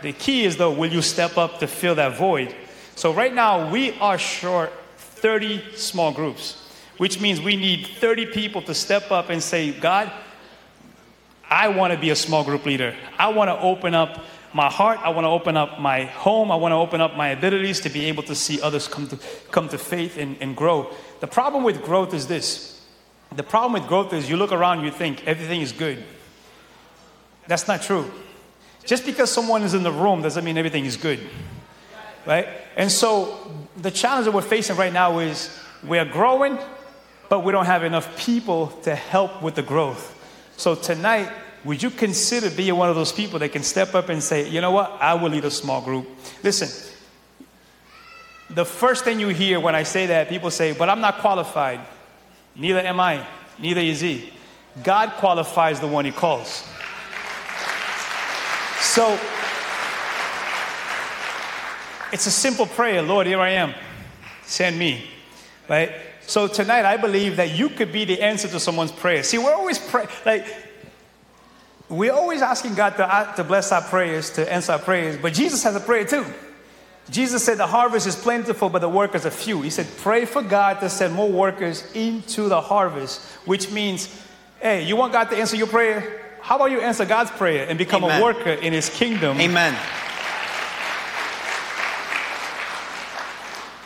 The 0.02 0.12
key 0.12 0.44
is 0.44 0.58
though, 0.58 0.72
will 0.72 0.92
you 0.92 1.00
step 1.00 1.38
up 1.38 1.58
to 1.60 1.66
fill 1.66 1.94
that 1.94 2.18
void? 2.18 2.54
So 2.96 3.14
right 3.14 3.32
now, 3.32 3.70
we 3.70 3.92
are 3.92 4.18
short 4.18 4.74
30 4.98 5.74
small 5.76 6.12
groups, 6.12 6.69
which 7.00 7.18
means 7.18 7.40
we 7.40 7.56
need 7.56 7.86
30 7.86 8.26
people 8.26 8.60
to 8.60 8.74
step 8.74 9.10
up 9.10 9.30
and 9.30 9.42
say, 9.42 9.72
God, 9.72 10.12
I 11.48 11.68
want 11.68 11.94
to 11.94 11.98
be 11.98 12.10
a 12.10 12.14
small 12.14 12.44
group 12.44 12.66
leader. 12.66 12.94
I 13.18 13.28
want 13.28 13.48
to 13.48 13.58
open 13.58 13.94
up 13.94 14.22
my 14.52 14.68
heart. 14.68 14.98
I 15.02 15.08
want 15.08 15.24
to 15.24 15.30
open 15.30 15.56
up 15.56 15.80
my 15.80 16.04
home. 16.04 16.52
I 16.52 16.56
want 16.56 16.72
to 16.72 16.76
open 16.76 17.00
up 17.00 17.16
my 17.16 17.28
abilities 17.28 17.80
to 17.80 17.88
be 17.88 18.04
able 18.04 18.22
to 18.24 18.34
see 18.34 18.60
others 18.60 18.86
come 18.86 19.08
to, 19.08 19.18
come 19.50 19.70
to 19.70 19.78
faith 19.78 20.18
and, 20.18 20.36
and 20.42 20.54
grow. 20.54 20.92
The 21.20 21.26
problem 21.26 21.64
with 21.64 21.82
growth 21.82 22.12
is 22.12 22.26
this 22.26 22.84
the 23.34 23.44
problem 23.44 23.80
with 23.80 23.88
growth 23.88 24.12
is 24.12 24.28
you 24.28 24.36
look 24.36 24.52
around, 24.52 24.84
you 24.84 24.90
think 24.90 25.26
everything 25.26 25.62
is 25.62 25.72
good. 25.72 26.04
That's 27.46 27.66
not 27.66 27.80
true. 27.80 28.10
Just 28.84 29.06
because 29.06 29.32
someone 29.32 29.62
is 29.62 29.72
in 29.72 29.84
the 29.84 29.92
room 29.92 30.20
doesn't 30.20 30.44
mean 30.44 30.58
everything 30.58 30.84
is 30.84 30.98
good. 30.98 31.20
Right? 32.26 32.46
And 32.76 32.92
so 32.92 33.50
the 33.78 33.90
challenge 33.90 34.26
that 34.26 34.32
we're 34.32 34.42
facing 34.42 34.76
right 34.76 34.92
now 34.92 35.18
is 35.20 35.48
we're 35.82 36.04
growing, 36.04 36.58
but 37.30 37.44
we 37.44 37.52
don't 37.52 37.66
have 37.66 37.84
enough 37.84 38.18
people 38.18 38.66
to 38.82 38.94
help 38.94 39.40
with 39.40 39.54
the 39.54 39.62
growth. 39.62 40.16
So 40.58 40.74
tonight, 40.74 41.30
would 41.64 41.80
you 41.80 41.88
consider 41.88 42.50
being 42.50 42.76
one 42.76 42.90
of 42.90 42.96
those 42.96 43.12
people 43.12 43.38
that 43.38 43.52
can 43.52 43.62
step 43.62 43.94
up 43.94 44.08
and 44.08 44.20
say, 44.20 44.48
you 44.48 44.60
know 44.60 44.72
what, 44.72 44.98
I 45.00 45.14
will 45.14 45.30
lead 45.30 45.44
a 45.44 45.50
small 45.50 45.80
group? 45.80 46.08
Listen, 46.42 46.68
the 48.50 48.64
first 48.64 49.04
thing 49.04 49.20
you 49.20 49.28
hear 49.28 49.60
when 49.60 49.76
I 49.76 49.84
say 49.84 50.06
that, 50.06 50.28
people 50.28 50.50
say, 50.50 50.72
but 50.72 50.90
I'm 50.90 51.00
not 51.00 51.18
qualified. 51.18 51.80
Neither 52.56 52.80
am 52.80 52.98
I, 52.98 53.24
neither 53.60 53.80
is 53.80 54.00
he. 54.00 54.32
God 54.82 55.10
qualifies 55.12 55.78
the 55.78 55.86
one 55.86 56.04
he 56.04 56.10
calls. 56.10 56.66
So 58.80 59.16
it's 62.12 62.26
a 62.26 62.30
simple 62.30 62.66
prayer 62.66 63.02
Lord, 63.02 63.28
here 63.28 63.38
I 63.38 63.50
am. 63.50 63.72
Send 64.42 64.76
me. 64.76 65.08
Right? 65.68 65.92
So 66.30 66.46
tonight, 66.46 66.84
I 66.84 66.96
believe 66.96 67.38
that 67.38 67.58
you 67.58 67.68
could 67.68 67.90
be 67.90 68.04
the 68.04 68.22
answer 68.22 68.46
to 68.46 68.60
someone's 68.60 68.92
prayer. 68.92 69.24
See, 69.24 69.36
we're 69.36 69.52
always 69.52 69.80
praying, 69.80 70.10
like, 70.24 70.46
we're 71.88 72.12
always 72.12 72.40
asking 72.40 72.76
God 72.76 72.90
to, 72.98 73.04
uh, 73.04 73.34
to 73.34 73.42
bless 73.42 73.72
our 73.72 73.82
prayers, 73.82 74.30
to 74.34 74.52
answer 74.52 74.70
our 74.70 74.78
prayers, 74.78 75.16
but 75.20 75.34
Jesus 75.34 75.64
has 75.64 75.74
a 75.74 75.80
prayer 75.80 76.04
too. 76.04 76.24
Jesus 77.10 77.44
said 77.44 77.58
the 77.58 77.66
harvest 77.66 78.06
is 78.06 78.14
plentiful, 78.14 78.68
but 78.68 78.78
the 78.78 78.88
workers 78.88 79.26
are 79.26 79.30
few. 79.32 79.60
He 79.62 79.70
said, 79.70 79.88
pray 79.96 80.24
for 80.24 80.40
God 80.40 80.78
to 80.82 80.88
send 80.88 81.14
more 81.14 81.28
workers 81.28 81.82
into 81.94 82.48
the 82.48 82.60
harvest, 82.60 83.20
which 83.44 83.72
means, 83.72 84.08
hey, 84.60 84.84
you 84.84 84.94
want 84.94 85.12
God 85.12 85.30
to 85.30 85.36
answer 85.36 85.56
your 85.56 85.66
prayer? 85.66 86.36
How 86.42 86.54
about 86.54 86.70
you 86.70 86.80
answer 86.80 87.04
God's 87.04 87.32
prayer 87.32 87.66
and 87.68 87.76
become 87.76 88.04
Amen. 88.04 88.20
a 88.20 88.22
worker 88.22 88.50
in 88.50 88.72
His 88.72 88.88
kingdom? 88.88 89.40
Amen. 89.40 89.76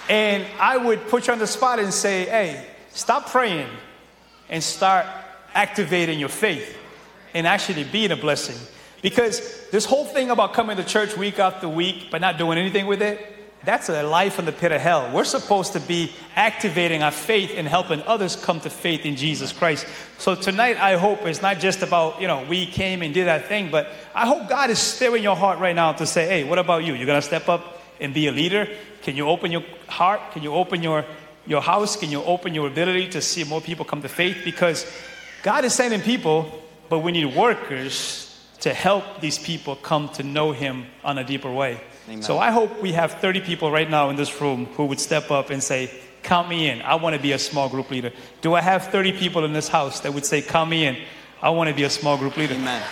And 0.08 0.46
I 0.58 0.76
would 0.76 1.08
put 1.08 1.26
you 1.26 1.32
on 1.32 1.38
the 1.38 1.46
spot 1.46 1.78
and 1.78 1.92
say, 1.92 2.24
hey, 2.24 2.66
stop 2.90 3.30
praying 3.30 3.68
and 4.48 4.62
start 4.62 5.06
activating 5.54 6.18
your 6.18 6.28
faith 6.28 6.76
and 7.32 7.46
actually 7.46 7.84
being 7.84 8.10
a 8.10 8.16
blessing. 8.16 8.56
Because 9.02 9.68
this 9.70 9.84
whole 9.84 10.04
thing 10.04 10.30
about 10.30 10.54
coming 10.54 10.76
to 10.76 10.84
church 10.84 11.16
week 11.16 11.38
after 11.38 11.68
week 11.68 12.08
but 12.10 12.20
not 12.20 12.38
doing 12.38 12.58
anything 12.58 12.86
with 12.86 13.02
it, 13.02 13.34
that's 13.64 13.88
a 13.88 14.02
life 14.02 14.38
in 14.38 14.44
the 14.44 14.52
pit 14.52 14.72
of 14.72 14.80
hell. 14.80 15.10
We're 15.12 15.24
supposed 15.24 15.72
to 15.72 15.80
be 15.80 16.12
activating 16.36 17.02
our 17.02 17.10
faith 17.10 17.52
and 17.56 17.66
helping 17.66 18.02
others 18.02 18.36
come 18.36 18.60
to 18.60 18.70
faith 18.70 19.06
in 19.06 19.16
Jesus 19.16 19.52
Christ. 19.52 19.86
So 20.18 20.34
tonight, 20.34 20.76
I 20.76 20.96
hope 20.96 21.22
it's 21.22 21.40
not 21.40 21.60
just 21.60 21.80
about, 21.80 22.20
you 22.20 22.28
know, 22.28 22.44
we 22.48 22.66
came 22.66 23.00
and 23.00 23.14
did 23.14 23.26
that 23.26 23.46
thing, 23.46 23.70
but 23.70 23.88
I 24.14 24.26
hope 24.26 24.50
God 24.50 24.68
is 24.68 24.78
stirring 24.78 25.22
your 25.22 25.36
heart 25.36 25.60
right 25.60 25.74
now 25.74 25.92
to 25.94 26.04
say, 26.04 26.26
hey, 26.26 26.44
what 26.44 26.58
about 26.58 26.84
you? 26.84 26.94
You're 26.94 27.06
going 27.06 27.20
to 27.20 27.26
step 27.26 27.48
up 27.48 27.73
and 28.00 28.14
be 28.14 28.26
a 28.26 28.32
leader? 28.32 28.68
Can 29.02 29.16
you 29.16 29.28
open 29.28 29.52
your 29.52 29.64
heart? 29.88 30.20
Can 30.32 30.42
you 30.42 30.54
open 30.54 30.82
your, 30.82 31.04
your 31.46 31.60
house? 31.60 31.96
Can 31.96 32.10
you 32.10 32.22
open 32.22 32.54
your 32.54 32.66
ability 32.66 33.08
to 33.10 33.20
see 33.20 33.44
more 33.44 33.60
people 33.60 33.84
come 33.84 34.02
to 34.02 34.08
faith? 34.08 34.38
Because 34.44 34.86
God 35.42 35.64
is 35.64 35.74
sending 35.74 36.00
people, 36.00 36.62
but 36.88 37.00
we 37.00 37.12
need 37.12 37.36
workers 37.36 38.30
to 38.60 38.72
help 38.72 39.20
these 39.20 39.38
people 39.38 39.76
come 39.76 40.08
to 40.10 40.22
know 40.22 40.52
Him 40.52 40.86
on 41.04 41.18
a 41.18 41.24
deeper 41.24 41.52
way. 41.52 41.80
Amen. 42.08 42.22
So 42.22 42.38
I 42.38 42.50
hope 42.50 42.80
we 42.80 42.92
have 42.92 43.12
30 43.12 43.40
people 43.40 43.70
right 43.70 43.88
now 43.88 44.10
in 44.10 44.16
this 44.16 44.40
room 44.40 44.66
who 44.66 44.86
would 44.86 45.00
step 45.00 45.30
up 45.30 45.50
and 45.50 45.62
say, 45.62 45.90
Count 46.22 46.48
me 46.48 46.70
in. 46.70 46.80
I 46.80 46.94
want 46.94 47.14
to 47.14 47.20
be 47.20 47.32
a 47.32 47.38
small 47.38 47.68
group 47.68 47.90
leader. 47.90 48.10
Do 48.40 48.54
I 48.54 48.62
have 48.62 48.86
30 48.86 49.12
people 49.12 49.44
in 49.44 49.52
this 49.52 49.68
house 49.68 50.00
that 50.00 50.14
would 50.14 50.24
say, 50.24 50.40
Count 50.40 50.70
me 50.70 50.86
in? 50.86 50.96
I 51.42 51.50
want 51.50 51.68
to 51.68 51.74
be 51.74 51.82
a 51.82 51.90
small 51.90 52.16
group 52.16 52.38
leader? 52.38 52.54
Amen. 52.54 52.82